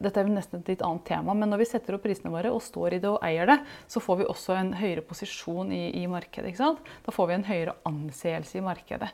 dette 0.00 0.22
er 0.22 0.30
nesten 0.30 0.60
et 0.60 0.72
litt 0.72 0.84
annet 0.86 1.04
tema, 1.08 1.34
men 1.36 1.50
når 1.52 1.62
vi 1.62 1.68
setter 1.72 1.96
opp 1.96 2.04
prisene 2.06 2.32
våre 2.32 2.52
og 2.54 2.62
står 2.64 2.96
i 2.96 3.00
det 3.02 3.10
og 3.10 3.22
eier 3.26 3.48
det, 3.50 3.58
så 3.90 4.02
får 4.02 4.20
vi 4.22 4.28
også 4.30 4.56
en 4.56 4.72
høyere 4.78 5.04
posisjon 5.06 5.72
i, 5.74 5.84
i 6.02 6.04
markedet. 6.10 6.52
ikke 6.52 6.62
sant? 6.62 6.92
Da 7.06 7.14
får 7.14 7.30
vi 7.30 7.36
en 7.38 7.48
høyere 7.48 7.76
anseelse 7.88 8.60
i 8.60 8.64
markedet. 8.64 9.10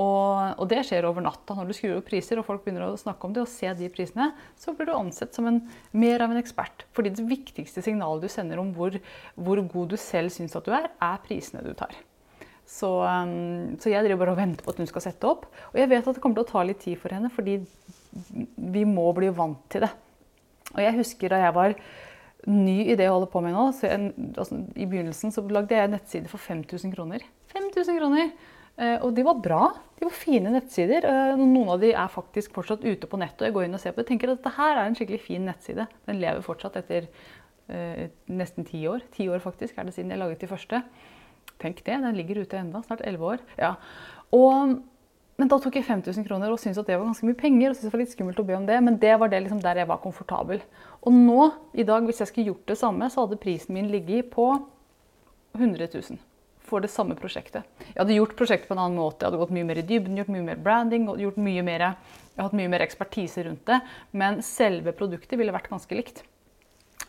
Og, 0.00 0.56
og, 0.56 0.64
det 0.70 0.80
skjer 0.88 1.04
over 1.04 1.24
natta. 1.24 1.56
Når 1.56 1.68
du 1.68 1.74
skrur 1.76 1.98
opp 1.98 2.08
priser 2.08 2.40
og 2.40 2.46
folk 2.46 2.64
begynner 2.64 2.86
å 2.86 3.00
snakke 3.00 3.28
om 3.28 3.34
det 3.36 3.44
og 3.44 3.50
se 3.52 3.68
de 3.76 3.90
prisene, 3.92 4.30
så 4.58 4.72
blir 4.76 4.88
du 4.88 4.94
ansett 4.96 5.36
som 5.36 5.48
en, 5.50 5.60
mer 5.92 6.24
av 6.24 6.32
en 6.32 6.40
ekspert. 6.40 6.86
Fordi 6.96 7.12
det 7.12 7.26
viktigste 7.28 7.84
signalet 7.84 8.24
du 8.24 8.32
sender 8.32 8.62
om 8.62 8.72
hvor, 8.76 8.96
hvor 9.36 9.60
god 9.74 9.92
du 9.92 10.00
selv 10.00 10.32
syns 10.34 10.56
at 10.58 10.66
du 10.66 10.72
er, 10.76 10.88
er 10.96 11.20
prisene 11.26 11.64
du 11.66 11.74
tar. 11.76 11.94
Så, 12.72 12.88
um, 13.04 13.74
så 13.82 13.90
jeg 13.92 14.06
driver 14.06 14.22
bare 14.22 14.36
og 14.36 14.40
venter 14.40 14.64
på 14.64 14.72
at 14.72 14.80
hun 14.80 14.88
skal 14.88 15.04
sette 15.04 15.28
opp. 15.28 15.48
Og 15.72 15.80
jeg 15.80 15.90
vet 15.90 16.06
at 16.06 16.16
det 16.16 16.22
kommer 16.22 16.40
til 16.40 16.46
å 16.46 16.52
ta 16.52 16.64
litt 16.64 16.80
tid 16.84 16.96
for 17.00 17.12
henne, 17.12 17.30
fordi 17.32 17.58
vi 18.72 18.86
må 18.88 19.10
bli 19.16 19.28
vant 19.34 19.60
til 19.72 19.84
det. 19.84 19.92
Og 20.72 20.80
jeg 20.84 20.96
husker 20.96 21.32
da 21.32 21.42
jeg 21.42 21.54
var 21.56 21.76
ny 22.50 22.78
i 22.88 22.96
det 22.96 23.06
jeg 23.06 23.12
holder 23.12 23.30
på 23.30 23.42
med 23.44 23.54
nå. 23.54 23.68
Jeg, 23.84 24.14
altså, 24.32 24.58
I 24.74 24.88
begynnelsen 24.88 25.34
så 25.34 25.44
lagde 25.46 25.78
jeg 25.78 25.92
nettsider 25.92 26.32
for 26.32 26.42
5000 26.42 26.94
kroner. 26.96 27.24
5000 27.54 28.00
kroner! 28.00 28.32
Eh, 28.80 28.96
og 29.04 29.12
de 29.14 29.24
var 29.26 29.40
bra. 29.44 29.62
De 29.98 30.06
var 30.08 30.14
fine 30.16 30.52
nettsider. 30.54 31.04
Eh, 31.06 31.38
noen 31.40 31.74
av 31.74 31.82
de 31.82 31.92
er 31.92 32.12
faktisk 32.12 32.54
fortsatt 32.56 32.84
ute 32.86 33.08
på 33.08 33.20
nettet. 33.20 33.44
og 33.44 33.48
Jeg 33.50 33.56
går 33.56 33.66
inn 33.68 33.78
og 33.78 33.82
ser 33.82 33.92
på 33.92 34.00
det. 34.00 34.06
Jeg 34.06 34.14
tenker 34.14 34.32
at 34.32 34.40
dette 34.40 34.56
her 34.56 34.76
er 34.76 34.88
en 34.88 34.98
skikkelig 34.98 35.22
fin 35.26 35.44
nettside. 35.46 35.86
Den 36.08 36.22
lever 36.22 36.44
fortsatt 36.44 36.78
etter 36.80 37.10
eh, 37.68 38.06
nesten 38.32 38.66
ti 38.68 38.84
år. 38.88 39.04
Ti 39.14 39.28
år 39.28 39.44
faktisk 39.44 39.76
er 39.76 39.88
det 39.88 39.96
siden 39.96 40.14
jeg 40.14 40.22
laget 40.22 40.42
de 40.42 40.50
første. 40.50 40.82
Tenk 41.62 41.84
det, 41.84 42.00
den 42.00 42.18
ligger 42.18 42.42
ute 42.42 42.58
enda, 42.58 42.80
snart 42.82 43.04
elleve 43.06 43.36
år. 43.36 43.44
Ja. 43.60 43.76
Og 44.34 44.80
men 45.42 45.50
da 45.50 45.56
tok 45.58 45.74
jeg 45.74 45.88
5000 45.88 46.22
kroner 46.22 46.52
og 46.54 46.60
syntes 46.62 46.78
at 46.78 46.86
det 46.86 46.94
var 46.94 47.08
ganske 47.08 47.26
mye 47.26 47.34
penger. 47.34 47.72
og 47.72 47.74
syntes 47.74 47.88
det 47.88 47.96
var 47.96 48.02
litt 48.04 48.12
skummelt 48.14 48.38
å 48.38 48.44
be 48.46 48.54
om 48.54 48.66
det, 48.68 48.76
Men 48.78 48.98
det 49.02 49.16
var 49.18 49.28
det 49.32 49.40
liksom 49.42 49.58
der 49.58 49.80
jeg 49.82 49.88
var 49.90 49.98
komfortabel. 49.98 50.60
Og 51.02 51.12
nå, 51.12 51.50
i 51.74 51.82
dag, 51.82 52.06
hvis 52.06 52.22
jeg 52.22 52.30
skulle 52.30 52.52
gjort 52.52 52.68
det 52.70 52.78
samme, 52.78 53.08
så 53.10 53.24
hadde 53.24 53.40
prisen 53.42 53.74
min 53.74 53.90
ligget 53.90 54.30
på 54.30 54.46
100 55.58 55.88
000 55.90 56.20
for 56.62 56.78
det 56.78 56.92
samme 56.94 57.18
prosjektet. 57.18 57.66
Jeg 57.90 57.98
hadde 57.98 58.14
gjort 58.20 58.36
prosjektet 58.38 58.70
på 58.70 58.76
en 58.76 58.84
annen 58.84 59.00
måte. 59.02 59.24
Jeg 59.24 59.32
hadde 59.32 59.42
gått 59.42 59.56
mye 59.56 59.66
mer 59.66 59.82
i 59.82 59.86
dybden, 59.88 60.20
gjort 60.20 60.30
mye 60.30 60.46
mer 60.46 60.62
branding, 60.62 61.10
gjort 61.20 61.40
mye 61.42 61.64
mer, 61.66 61.88
jeg 61.90 62.38
hadde 62.38 62.46
hatt 62.46 62.58
mye 62.62 62.70
mer 62.70 62.84
ekspertise 62.86 63.42
rundt 63.48 63.66
det. 63.66 63.80
Men 64.14 64.38
selve 64.46 64.94
produktet 64.94 65.34
ville 65.40 65.52
vært 65.52 65.72
ganske 65.74 65.98
likt. 65.98 66.22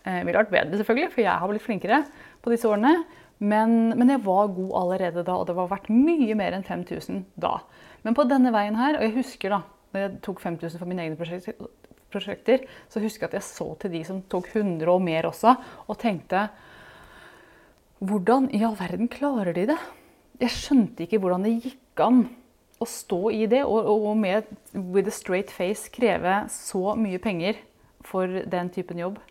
Det 0.02 0.24
ville 0.26 0.41
vært 0.41 0.52
bedre, 0.52 0.82
selvfølgelig, 0.82 1.13
for 1.13 1.22
jeg 1.22 1.43
har 1.43 1.54
blitt 1.54 1.67
flinkere 1.69 2.02
på 2.41 2.52
disse 2.52 2.67
årene. 2.67 2.98
Men, 3.43 3.93
men, 3.98 4.10
jeg 4.10 4.24
var 4.26 4.52
god 4.56 4.76
allerede 4.82 5.24
da, 5.26 5.36
og 5.36 5.48
det 5.50 5.56
var 5.58 5.72
verdt 5.72 5.89
mye 5.91 6.36
mer 6.39 6.56
enn 6.56 6.63
5000 6.65 7.26
da. 7.39 7.58
Men 8.04 8.18
på 8.18 8.26
denne 8.28 8.52
veien 8.54 8.78
her, 8.78 8.98
og 9.00 9.08
jeg 9.08 9.16
husker 9.18 9.56
da 9.56 9.62
når 9.94 10.06
jeg 10.06 10.20
tok 10.26 10.42
5000 10.42 10.82
for 10.82 10.89
mine 10.89 11.06
egne 11.06 11.18
prosjekter, 12.13 12.63
så 12.89 13.02
husker 13.02 13.28
jeg 13.28 13.32
at 13.32 13.38
jeg 13.38 13.48
så 13.48 13.68
til 13.82 13.94
de 13.94 14.04
som 14.08 14.22
tok 14.30 14.50
100 14.52 14.89
og 14.89 15.04
mer 15.06 15.30
også, 15.30 15.56
og 15.88 16.00
tenkte 16.02 16.48
Hvordan 18.04 18.50
i 18.52 18.60
all 18.66 18.76
verden 18.76 19.08
klarer 19.08 19.56
de 19.56 19.68
det? 19.70 19.78
Jeg 20.42 20.52
skjønte 20.52 21.06
ikke 21.06 21.22
hvordan 21.24 21.46
det 21.46 21.54
gikk 21.63 22.02
an 22.04 22.26
å 22.82 22.88
stå 22.89 23.20
i 23.32 23.46
det 23.48 23.62
og, 23.63 23.86
og 23.88 24.18
med 24.20 24.50
with 24.74 25.08
a 25.08 25.13
straight 25.13 25.54
face 25.54 25.88
kreve 25.94 26.42
så 26.52 26.98
mye 27.00 27.22
penger 27.24 27.62
for 28.04 28.28
den 28.28 28.74
typen 28.74 29.00
jobb. 29.00 29.22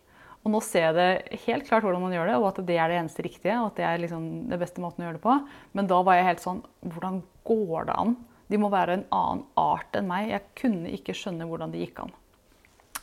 Og 0.43 0.55
nå 0.55 0.63
ser 0.65 0.89
jeg 0.89 0.97
det 0.97 1.41
helt 1.45 1.69
klart 1.69 1.85
hvordan 1.85 2.03
man 2.03 2.15
gjør 2.17 2.31
det, 2.31 2.39
og 2.41 2.49
at 2.49 2.63
det 2.67 2.79
er 2.81 2.91
det 2.91 2.99
eneste 3.03 3.27
riktige. 3.27 3.59
og 3.61 3.71
at 3.71 3.79
det 3.79 3.87
er 3.87 4.01
liksom 4.03 4.25
det 4.51 4.59
beste 4.63 4.83
måten 4.83 5.05
å 5.05 5.07
gjøre 5.07 5.19
det 5.19 5.27
på. 5.27 5.37
Men 5.77 5.91
da 5.91 6.01
var 6.03 6.19
jeg 6.19 6.31
helt 6.31 6.47
sånn 6.47 6.65
Hvordan 6.81 7.21
går 7.47 7.91
det 7.91 7.99
an? 7.99 8.17
De 8.51 8.59
må 8.61 8.71
være 8.73 8.99
en 8.99 9.07
annen 9.15 9.45
art 9.61 9.95
enn 9.99 10.09
meg. 10.11 10.31
Jeg 10.33 10.49
kunne 10.59 10.93
ikke 10.97 11.17
skjønne 11.17 11.47
hvordan 11.49 11.73
det 11.73 11.85
gikk 11.85 12.05
an. 12.05 12.15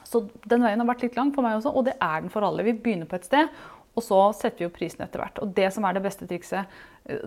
Så 0.10 0.24
den 0.50 0.64
veien 0.66 0.82
har 0.82 0.90
vært 0.90 1.06
litt 1.06 1.18
lang 1.20 1.32
for 1.36 1.46
meg 1.46 1.60
også, 1.60 1.74
og 1.76 1.86
det 1.86 1.96
er 2.02 2.24
den 2.24 2.34
for 2.34 2.46
alle. 2.46 2.66
Vi 2.66 2.74
begynner 2.74 3.10
på 3.10 3.20
et 3.20 3.28
sted, 3.30 3.52
og 3.94 4.06
så 4.06 4.20
setter 4.38 4.64
vi 4.64 4.70
opp 4.70 4.78
prisen 4.80 5.06
etter 5.06 5.22
hvert. 5.22 5.40
Og 5.44 5.54
det 5.58 5.70
som 5.76 5.86
er 5.86 5.98
det 5.98 6.04
beste 6.06 6.28
trikset, 6.30 6.80
eh, 7.10 7.24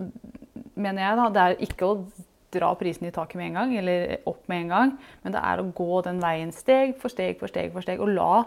mener 0.75 1.05
jeg, 1.05 1.19
da, 1.19 1.27
det 1.31 1.43
er 1.43 1.65
ikke 1.69 1.89
å 1.89 1.97
dra 2.53 2.73
prisen 2.77 3.07
i 3.07 3.13
taket 3.13 3.39
med 3.39 3.51
en 3.51 3.59
gang, 3.61 3.73
eller 3.79 4.17
opp 4.29 4.43
med 4.51 4.65
en 4.65 4.73
gang, 4.73 4.93
men 5.23 5.35
det 5.35 5.41
er 5.41 5.61
å 5.61 5.71
gå 5.75 6.03
den 6.05 6.21
veien 6.23 6.53
steg 6.53 6.95
for 7.01 7.13
steg 7.13 7.39
for 7.39 7.51
steg 7.51 7.71
for 7.73 7.85
steg, 7.85 8.03
og 8.03 8.13
la 8.13 8.43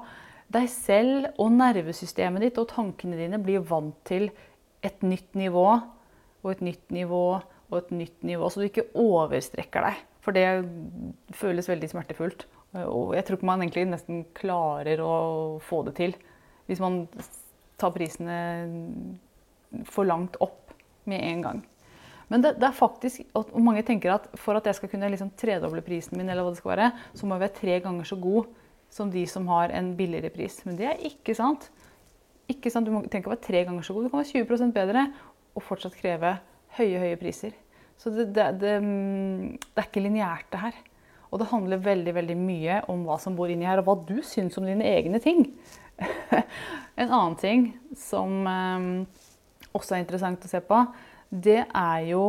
deg 0.52 0.68
selv 0.70 1.40
og 1.42 1.50
nervesystemet 1.56 2.44
ditt 2.44 2.60
og 2.62 2.68
tankene 2.70 3.18
dine 3.18 3.40
bli 3.42 3.58
vant 3.58 3.96
til 4.06 4.28
et 4.86 5.02
nytt 5.02 5.34
nivå 5.34 5.66
og 5.74 6.50
et 6.52 6.62
nytt 6.62 6.92
nivå 6.94 7.24
og 7.70 7.78
et 7.80 7.94
nytt 7.94 8.26
nivå, 8.26 8.48
så 8.50 8.62
du 8.62 8.68
ikke 8.68 8.88
overstrekker 8.98 9.88
deg. 9.88 10.04
For 10.24 10.34
det 10.34 10.46
føles 11.38 11.68
veldig 11.70 11.90
smertefullt. 11.90 12.46
Og 12.84 13.14
jeg 13.16 13.24
tror 13.26 13.38
ikke 13.38 13.48
man 13.48 13.62
egentlig 13.62 13.86
nesten 13.88 14.24
klarer 14.36 15.00
å 15.00 15.14
få 15.64 15.84
det 15.86 15.96
til 15.98 16.16
hvis 16.66 16.82
man 16.82 17.04
tar 17.78 17.92
prisene 17.94 18.36
for 19.86 20.08
langt 20.08 20.38
opp 20.42 20.74
med 21.06 21.22
en 21.22 21.44
gang. 21.44 21.62
Men 22.26 22.42
det, 22.42 22.56
det 22.58 22.66
er 22.66 22.74
faktisk, 22.74 23.22
og 23.38 23.52
mange 23.62 23.84
tenker 23.86 24.16
at 24.16 24.26
for 24.40 24.58
at 24.58 24.66
jeg 24.66 24.80
skal 24.80 24.90
kunne 24.90 25.10
liksom 25.12 25.30
tredoble 25.38 25.82
prisen 25.86 26.18
min, 26.18 26.30
eller 26.32 26.42
hva 26.42 26.54
det 26.54 26.58
skal 26.58 26.72
være, 26.72 26.88
så 27.14 27.26
må 27.26 27.36
jeg 27.36 27.44
være 27.44 27.58
tre 27.60 27.76
ganger 27.84 28.08
så 28.08 28.18
god 28.18 28.48
som 28.96 29.12
de 29.12 29.22
som 29.30 29.46
har 29.52 29.70
en 29.74 29.92
billigere 29.98 30.32
pris. 30.34 30.58
Men 30.66 30.78
det 30.78 30.88
er 30.90 31.06
ikke 31.06 31.36
sant. 31.38 31.68
Ikke 32.50 32.70
sant? 32.72 32.86
Du 32.86 32.94
må 32.94 33.04
tenke 33.10 33.30
å 33.30 33.34
være 33.34 33.46
tre 33.46 33.62
ganger 33.68 33.86
så 33.86 33.94
god. 33.94 34.06
Du 34.06 34.12
kan 34.12 34.24
være 34.24 34.42
20% 34.42 34.74
bedre 34.74 35.06
og 35.54 35.64
fortsatt 35.64 35.96
kreve 35.98 36.34
høye, 36.76 37.00
høye 37.02 37.20
priser. 37.20 37.56
Så 37.96 38.12
det, 38.12 38.28
det, 38.36 38.50
det, 38.60 38.76
det 38.80 39.80
er 39.80 39.88
ikke 39.88 40.04
lineært, 40.04 40.48
det 40.52 40.62
her. 40.66 40.78
Og 41.32 41.40
det 41.40 41.48
handler 41.50 41.82
veldig 41.82 42.14
veldig 42.16 42.36
mye 42.38 42.78
om 42.92 43.02
hva 43.06 43.16
som 43.20 43.34
bor 43.38 43.50
inni 43.50 43.66
her, 43.68 43.82
og 43.82 43.88
hva 43.88 43.96
du 44.08 44.20
syns 44.24 44.56
om 44.60 44.68
dine 44.68 44.86
egne 44.86 45.20
ting. 45.22 45.46
en 47.00 47.08
annen 47.08 47.36
ting 47.40 47.66
som 47.98 48.46
eh, 48.50 48.86
også 49.76 49.96
er 49.96 50.04
interessant 50.04 50.44
å 50.44 50.50
se 50.50 50.62
på, 50.64 50.82
det 51.28 51.62
er 51.66 52.06
jo 52.12 52.22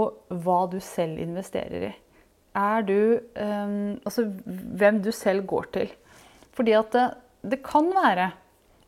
hva 0.43 0.63
du 0.71 0.79
selv 0.83 1.21
investerer 1.21 1.89
i. 1.91 1.93
Er 2.57 2.85
du 2.87 2.97
eh, 3.37 3.73
Altså 4.01 4.25
hvem 4.47 5.01
du 5.05 5.11
selv 5.13 5.45
går 5.49 5.69
til. 5.75 5.91
Fordi 6.57 6.73
at 6.73 6.95
det, 6.95 7.05
det, 7.53 7.61
kan 7.65 7.91
være 7.93 8.31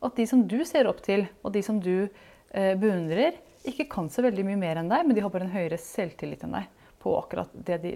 at 0.02 0.16
de 0.16 0.26
som 0.26 0.42
du 0.48 0.58
ser 0.66 0.88
opp 0.90 1.04
til, 1.04 1.22
og 1.44 1.54
de 1.54 1.62
som 1.62 1.78
du 1.78 2.08
eh, 2.08 2.74
beundrer, 2.80 3.38
ikke 3.68 3.88
kan 3.92 4.08
så 4.12 4.24
veldig 4.24 4.44
mye 4.46 4.60
mer 4.60 4.80
enn 4.80 4.90
deg, 4.90 5.04
men 5.06 5.16
de 5.16 5.24
har 5.24 5.32
bare 5.32 5.46
en 5.46 5.54
høyere 5.54 5.78
selvtillit 5.80 6.44
enn 6.46 6.56
deg 6.56 6.68
på 7.00 7.12
akkurat 7.16 7.52
det 7.52 7.80
de, 7.84 7.92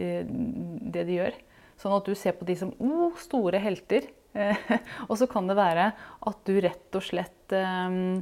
det 0.94 1.06
de 1.08 1.18
gjør. 1.18 1.38
Sånn 1.80 1.94
at 1.96 2.06
du 2.06 2.14
ser 2.16 2.36
på 2.38 2.46
de 2.48 2.56
som 2.58 2.72
oh, 2.82 3.16
store 3.20 3.60
helter. 3.62 4.06
og 5.08 5.14
så 5.20 5.28
kan 5.30 5.46
det 5.46 5.56
være 5.58 5.90
at 6.26 6.38
du 6.48 6.56
rett 6.64 6.96
og 6.98 7.04
slett 7.06 7.54
um, 7.54 8.18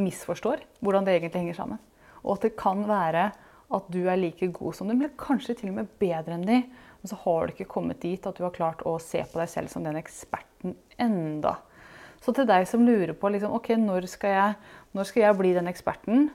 misforstår 0.00 0.64
hvordan 0.82 1.06
det 1.06 1.16
egentlig 1.16 1.44
henger 1.44 1.58
sammen. 1.60 1.82
Og 2.22 2.36
at 2.36 2.46
det 2.48 2.56
kan 2.58 2.84
være 2.88 3.28
at 3.72 3.90
du 3.92 4.02
er 4.04 4.20
like 4.20 4.48
god 4.52 4.76
som 4.76 4.90
dem, 4.90 5.00
eller 5.00 5.14
kanskje 5.20 5.56
til 5.58 5.72
og 5.72 5.78
med 5.80 5.92
bedre 6.00 6.36
enn 6.36 6.46
de. 6.46 6.58
Men 7.02 7.10
så 7.10 7.18
har 7.24 7.46
du 7.46 7.54
ikke 7.54 7.70
kommet 7.70 8.02
dit 8.04 8.26
at 8.28 8.36
du 8.36 8.44
har 8.44 8.54
klart 8.54 8.84
å 8.86 8.98
se 9.02 9.22
på 9.24 9.40
deg 9.40 9.50
selv 9.50 9.72
som 9.72 9.84
den 9.86 9.98
eksperten 9.98 10.76
enda. 11.00 11.56
Så 12.22 12.34
til 12.36 12.46
deg 12.46 12.68
som 12.70 12.84
lurer 12.86 13.14
på 13.18 13.32
liksom, 13.34 13.54
ok, 13.56 13.72
når 13.82 14.06
skal, 14.10 14.36
jeg, 14.36 14.76
når 14.94 15.08
skal 15.08 15.24
jeg 15.24 15.38
bli 15.40 15.54
den 15.56 15.70
eksperten, 15.70 16.28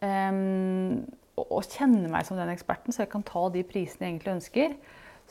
og, 0.00 1.44
og, 1.44 1.66
kjenne 1.68 2.08
meg 2.12 2.26
som 2.26 2.38
den 2.40 2.52
eksperten, 2.52 2.94
så 2.94 3.04
jeg 3.04 3.12
kan 3.12 3.24
ta 3.26 3.46
de 3.52 3.64
prisene 3.68 4.06
jeg 4.06 4.14
egentlig 4.14 4.34
ønsker, 4.38 4.76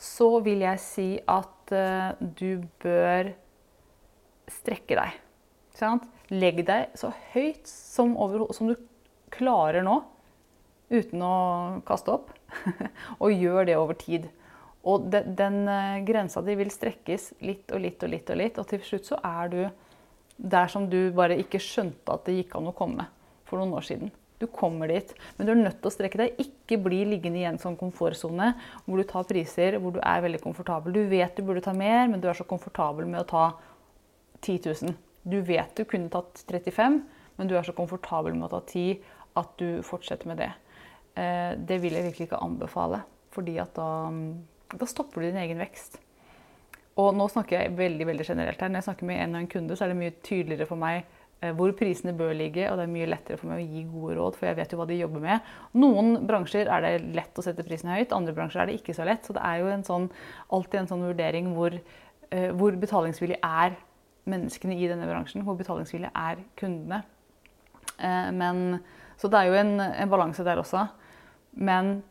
så 0.00 0.28
vil 0.44 0.62
jeg 0.64 0.82
si 0.82 1.08
at 1.28 1.74
uh, 1.74 2.14
du 2.18 2.62
bør 2.82 3.32
strekke 4.50 4.96
deg. 4.98 5.18
Legg 6.30 6.62
deg 6.68 6.94
så 6.98 7.10
høyt 7.32 7.66
som, 7.68 8.14
over, 8.20 8.46
som 8.54 8.70
du 8.70 8.76
klarer 9.32 9.84
nå, 9.86 10.00
uten 10.90 11.22
å 11.22 11.34
kaste 11.86 12.14
opp. 12.14 12.32
og 13.22 13.30
gjør 13.30 13.68
det 13.68 13.76
over 13.78 13.98
tid. 13.98 14.26
Og 14.88 15.10
den, 15.12 15.34
den 15.38 15.60
uh, 15.68 16.00
grensa 16.06 16.42
di 16.46 16.56
vil 16.58 16.72
strekkes 16.72 17.34
litt 17.44 17.70
og 17.74 17.84
litt 17.84 18.02
og 18.06 18.14
litt, 18.14 18.32
og 18.32 18.40
litt, 18.40 18.58
og 18.58 18.70
til 18.70 18.82
slutt 18.86 19.12
så 19.12 19.20
er 19.26 19.52
du 19.52 19.60
der 20.40 20.72
som 20.72 20.88
du 20.88 21.10
bare 21.12 21.36
ikke 21.42 21.60
skjønte 21.60 22.14
at 22.14 22.24
det 22.24 22.38
gikk 22.38 22.56
an 22.56 22.70
å 22.70 22.76
komme 22.76 23.04
for 23.44 23.60
noen 23.60 23.76
år 23.76 23.84
siden. 23.84 24.14
Du 24.40 24.46
kommer 24.48 24.88
dit, 24.88 25.10
men 25.36 25.46
du 25.46 25.52
er 25.52 25.58
nødt 25.58 25.82
til 25.82 25.90
å 25.90 25.92
strekke 25.92 26.16
deg. 26.16 26.38
Ikke 26.40 26.78
bli 26.80 27.02
liggende 27.10 27.42
i 27.42 27.46
en 27.48 27.60
sånn 27.60 27.76
komfortsone 27.76 28.54
hvor 28.86 28.96
du 28.96 29.04
tar 29.08 29.26
priser 29.28 29.76
hvor 29.76 29.92
du 29.92 30.00
er 30.00 30.24
veldig 30.24 30.40
komfortabel. 30.40 30.96
Du 30.96 31.02
vet 31.10 31.36
du 31.36 31.44
burde 31.44 31.60
ta 31.66 31.74
mer, 31.76 32.06
men 32.08 32.22
du 32.22 32.28
er 32.30 32.38
så 32.38 32.48
komfortabel 32.48 33.04
med 33.10 33.20
å 33.20 33.28
ta 33.28 33.44
10 34.40 34.72
000 34.88 34.96
Du 35.28 35.36
vet 35.44 35.74
du 35.76 35.84
kunne 35.84 36.08
tatt 36.08 36.40
35, 36.48 37.00
men 37.36 37.48
du 37.50 37.56
er 37.58 37.66
så 37.68 37.76
komfortabel 37.76 38.32
med 38.32 38.48
å 38.48 38.54
ta 38.56 38.62
10 38.64 39.02
at 39.40 39.52
du 39.60 39.82
fortsetter 39.84 40.30
med 40.30 40.40
det. 40.40 40.50
Eh, 41.20 41.52
det 41.60 41.76
vil 41.82 41.98
jeg 41.98 42.08
virkelig 42.08 42.30
ikke 42.30 42.40
anbefale, 42.40 43.02
fordi 43.36 43.58
da, 43.76 43.90
da 44.72 44.88
stopper 44.88 45.20
du 45.20 45.28
din 45.28 45.42
egen 45.44 45.60
vekst. 45.60 46.00
Og 47.00 47.12
nå 47.16 47.28
snakker 47.30 47.60
jeg 47.60 47.76
veldig 47.78 48.08
veldig 48.08 48.26
generelt 48.32 48.60
her. 48.60 48.72
Når 48.72 48.80
jeg 48.80 48.88
snakker 48.88 49.08
med 49.08 49.20
en 49.22 49.36
og 49.36 49.42
en 49.44 49.52
kunde, 49.52 49.76
så 49.76 49.84
er 49.84 49.92
det 49.92 50.00
mye 50.00 50.16
tydeligere 50.24 50.68
for 50.68 50.80
meg 50.80 51.04
hvor 51.56 51.72
prisene 51.72 52.12
bør 52.16 52.34
ligge, 52.36 52.66
og 52.68 52.76
det 52.76 52.84
er 52.84 52.92
mye 52.92 53.08
lettere 53.08 53.40
for 53.40 53.48
meg 53.48 53.62
å 53.62 53.68
gi 53.72 53.84
gode 53.88 54.16
råd, 54.18 54.36
for 54.36 54.48
jeg 54.50 54.58
vet 54.58 54.72
jo 54.74 54.80
hva 54.80 54.86
de 54.90 54.98
jobber 54.98 55.22
med. 55.24 55.46
Noen 55.80 56.10
bransjer 56.28 56.68
er 56.68 56.84
det 56.84 56.90
lett 57.16 57.40
å 57.40 57.44
sette 57.44 57.64
prisene 57.64 57.96
høyt, 57.96 58.12
andre 58.12 58.34
bransjer 58.36 58.60
er 58.60 58.68
det 58.68 58.76
ikke 58.76 58.96
så 58.96 59.06
lett. 59.08 59.24
Så 59.24 59.36
det 59.36 59.44
er 59.48 59.62
jo 59.62 59.70
en 59.72 59.86
sånn, 59.86 60.10
alltid 60.52 60.82
en 60.82 60.90
sånn 60.90 61.06
vurdering 61.08 61.48
hvor, 61.56 61.78
uh, 61.80 62.50
hvor 62.60 62.76
betalingsvillig 62.82 63.40
er 63.40 63.78
menneskene 64.28 64.76
i 64.76 64.90
denne 64.90 65.08
bransjen, 65.08 65.46
hvor 65.46 65.56
betalingsvillig 65.56 66.12
er 66.12 66.44
kundene. 66.60 67.00
Uh, 67.96 68.28
men, 68.36 68.64
så 69.20 69.32
det 69.32 69.40
er 69.40 69.48
jo 69.48 69.60
en, 69.62 69.74
en 69.80 70.12
balanse 70.12 70.44
der 70.44 70.60
også. 70.60 70.84
Men 71.56 72.02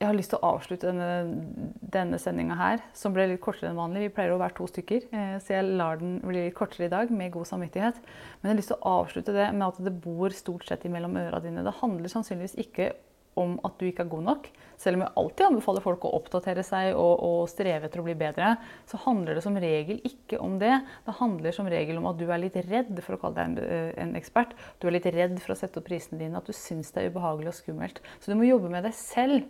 jeg 0.00 0.08
har 0.08 0.16
lyst 0.16 0.32
til 0.34 0.40
å 0.40 0.50
avslutte 0.56 0.90
denne, 0.90 1.70
denne 1.94 2.18
sendinga 2.20 2.56
her, 2.58 2.82
som 2.96 3.14
ble 3.14 3.28
litt 3.30 3.42
kortere 3.44 3.70
enn 3.70 3.78
vanlig. 3.78 4.08
Vi 4.08 4.14
pleier 4.16 4.34
å 4.34 4.40
være 4.40 4.56
to 4.58 4.66
stykker, 4.68 5.06
eh, 5.14 5.36
så 5.40 5.54
jeg 5.54 5.70
lar 5.78 6.00
den 6.02 6.18
bli 6.24 6.48
litt 6.48 6.58
kortere 6.58 6.88
i 6.88 6.92
dag 6.92 7.12
med 7.14 7.32
god 7.36 7.48
samvittighet. 7.48 8.00
Men 8.02 8.50
jeg 8.50 8.52
har 8.52 8.60
lyst 8.60 8.72
til 8.74 8.80
å 8.80 8.94
avslutte 9.00 9.36
det 9.36 9.48
med 9.54 9.66
at 9.68 9.82
det 9.86 9.94
bor 10.04 10.34
stort 10.34 10.66
sett 10.68 10.86
imellom 10.88 11.16
øra 11.22 11.40
dine. 11.44 11.64
Det 11.64 11.78
handler 11.78 12.12
sannsynligvis 12.12 12.58
ikke 12.66 12.92
om 13.40 13.56
at 13.66 13.78
du 13.78 13.86
ikke 13.88 14.04
er 14.04 14.10
god 14.10 14.26
nok. 14.28 14.50
Selv 14.80 14.98
om 14.98 15.04
jeg 15.04 15.14
alltid 15.20 15.46
anbefaler 15.46 15.84
folk 15.84 16.04
å 16.06 16.12
oppdatere 16.18 16.62
seg 16.66 16.92
og, 16.92 17.14
og, 17.24 17.40
streve 17.50 17.88
etter 17.88 18.02
å 18.02 18.06
bli 18.06 18.14
bedre, 18.18 18.54
så 18.90 19.00
handler 19.06 19.38
det 19.38 19.44
som 19.46 19.58
regel 19.58 19.98
ikke 20.06 20.38
om 20.42 20.58
det. 20.62 20.76
Det 21.06 21.16
handler 21.18 21.56
som 21.56 21.70
regel 21.70 21.98
om 22.00 22.08
at 22.10 22.20
du 22.20 22.26
er 22.28 22.42
litt 22.42 22.58
redd 22.68 22.94
for 23.00 23.16
å 23.16 23.20
kalle 23.22 23.38
deg 23.38 23.50
en, 23.50 23.58
eh, 23.64 23.90
en 24.04 24.14
ekspert. 24.18 24.54
Du 24.82 24.88
er 24.88 24.98
litt 24.98 25.10
redd 25.14 25.38
for 25.42 25.54
å 25.54 25.58
sette 25.58 25.80
opp 25.80 25.88
prisene 25.88 26.20
dine, 26.22 26.38
at 26.38 26.50
du 26.50 26.54
syns 26.56 26.94
det 26.94 27.04
er 27.04 27.14
ubehagelig 27.14 27.54
og 27.54 27.60
skummelt. 27.62 28.02
Så 28.18 28.30
du 28.30 28.38
må 28.38 28.50
jobbe 28.50 28.70
med 28.72 28.86
deg 28.86 28.96
selv 28.98 29.44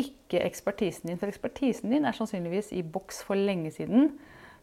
ikke 0.00 0.40
ekspertisen 0.46 1.10
din. 1.10 1.18
For 1.20 1.30
ekspertisen 1.30 1.92
din 1.92 2.06
er 2.08 2.16
sannsynligvis 2.16 2.72
i 2.76 2.84
boks 2.84 3.22
for 3.26 3.38
lenge 3.38 3.72
siden. 3.74 4.14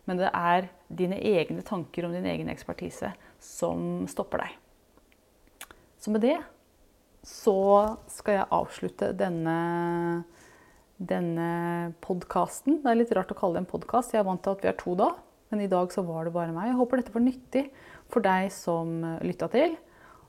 Men 0.10 0.18
det 0.18 0.32
er 0.34 0.70
dine 0.90 1.20
egne 1.22 1.62
tanker 1.66 2.08
om 2.08 2.16
din 2.16 2.26
egen 2.26 2.50
ekspertise 2.50 3.12
som 3.44 4.08
stopper 4.10 4.42
deg. 4.46 4.56
Så 6.00 6.14
med 6.14 6.24
det 6.26 6.38
så 7.26 7.60
skal 8.10 8.40
jeg 8.40 8.52
avslutte 8.56 9.12
denne, 9.20 9.58
denne 10.98 11.50
podkasten. 12.02 12.80
Det 12.82 12.90
er 12.90 13.00
litt 13.02 13.14
rart 13.14 13.34
å 13.34 13.38
kalle 13.38 13.60
det 13.60 13.66
en 13.66 13.74
podkast. 13.74 14.16
Jeg 14.16 14.24
er 14.24 14.30
vant 14.30 14.42
til 14.42 14.56
at 14.56 14.64
vi 14.64 14.72
er 14.72 14.80
to 14.80 14.96
da, 14.98 15.12
men 15.52 15.62
i 15.66 15.70
dag 15.70 15.92
så 15.94 16.02
var 16.08 16.26
det 16.26 16.34
bare 16.34 16.56
meg. 16.56 16.72
Jeg 16.72 16.80
håper 16.80 17.04
dette 17.04 17.14
var 17.14 17.26
nyttig 17.28 17.66
for 18.10 18.26
deg 18.26 18.50
som 18.56 19.04
lytta 19.22 19.52
til. 19.54 19.76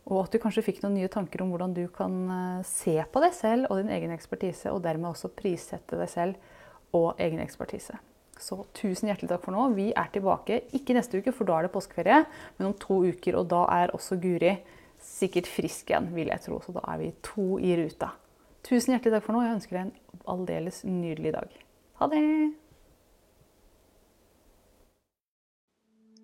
Og 0.09 0.25
at 0.25 0.33
du 0.33 0.41
kanskje 0.43 0.65
fikk 0.65 0.81
noen 0.83 0.97
nye 0.97 1.11
tanker 1.13 1.43
om 1.45 1.51
hvordan 1.53 1.75
du 1.77 1.85
kan 1.93 2.15
eh, 2.35 2.63
se 2.67 2.97
på 3.13 3.23
deg 3.23 3.35
selv 3.37 3.71
og 3.71 3.83
din 3.83 3.93
egen 3.95 4.15
ekspertise, 4.15 4.73
og 4.73 4.83
dermed 4.85 5.13
også 5.13 5.33
prissette 5.37 5.99
deg 5.99 6.11
selv 6.11 6.97
og 6.97 7.21
egen 7.23 7.43
ekspertise. 7.43 7.99
Så 8.41 8.57
tusen 8.77 9.11
hjertelig 9.11 9.29
takk 9.35 9.45
for 9.45 9.55
nå. 9.55 9.67
Vi 9.77 9.91
er 9.93 10.09
tilbake 10.15 10.63
ikke 10.77 10.97
neste 10.97 11.21
uke, 11.21 11.35
for 11.37 11.49
da 11.49 11.59
er 11.59 11.69
det 11.69 11.75
påskeferie, 11.75 12.23
men 12.57 12.71
om 12.71 12.77
to 12.81 13.03
uker. 13.05 13.37
Og 13.43 13.51
da 13.53 13.67
er 13.77 13.93
også 13.97 14.17
Guri 14.23 14.55
sikkert 15.01 15.49
frisk 15.51 15.93
igjen, 15.93 16.09
vil 16.17 16.33
jeg 16.33 16.45
tro. 16.47 16.63
Så 16.65 16.75
da 16.77 16.85
er 16.89 17.03
vi 17.03 17.13
to 17.27 17.61
i 17.61 17.77
ruta. 17.83 18.15
Tusen 18.65 18.97
hjertelig 18.97 19.19
takk 19.19 19.29
for 19.29 19.37
nå. 19.37 19.45
Jeg 19.45 19.59
ønsker 19.59 19.77
deg 19.77 19.87
en 19.91 20.27
aldeles 20.35 20.83
nydelig 20.89 21.37
dag. 21.37 21.63
Ha 22.01 22.11
det! 22.13 22.25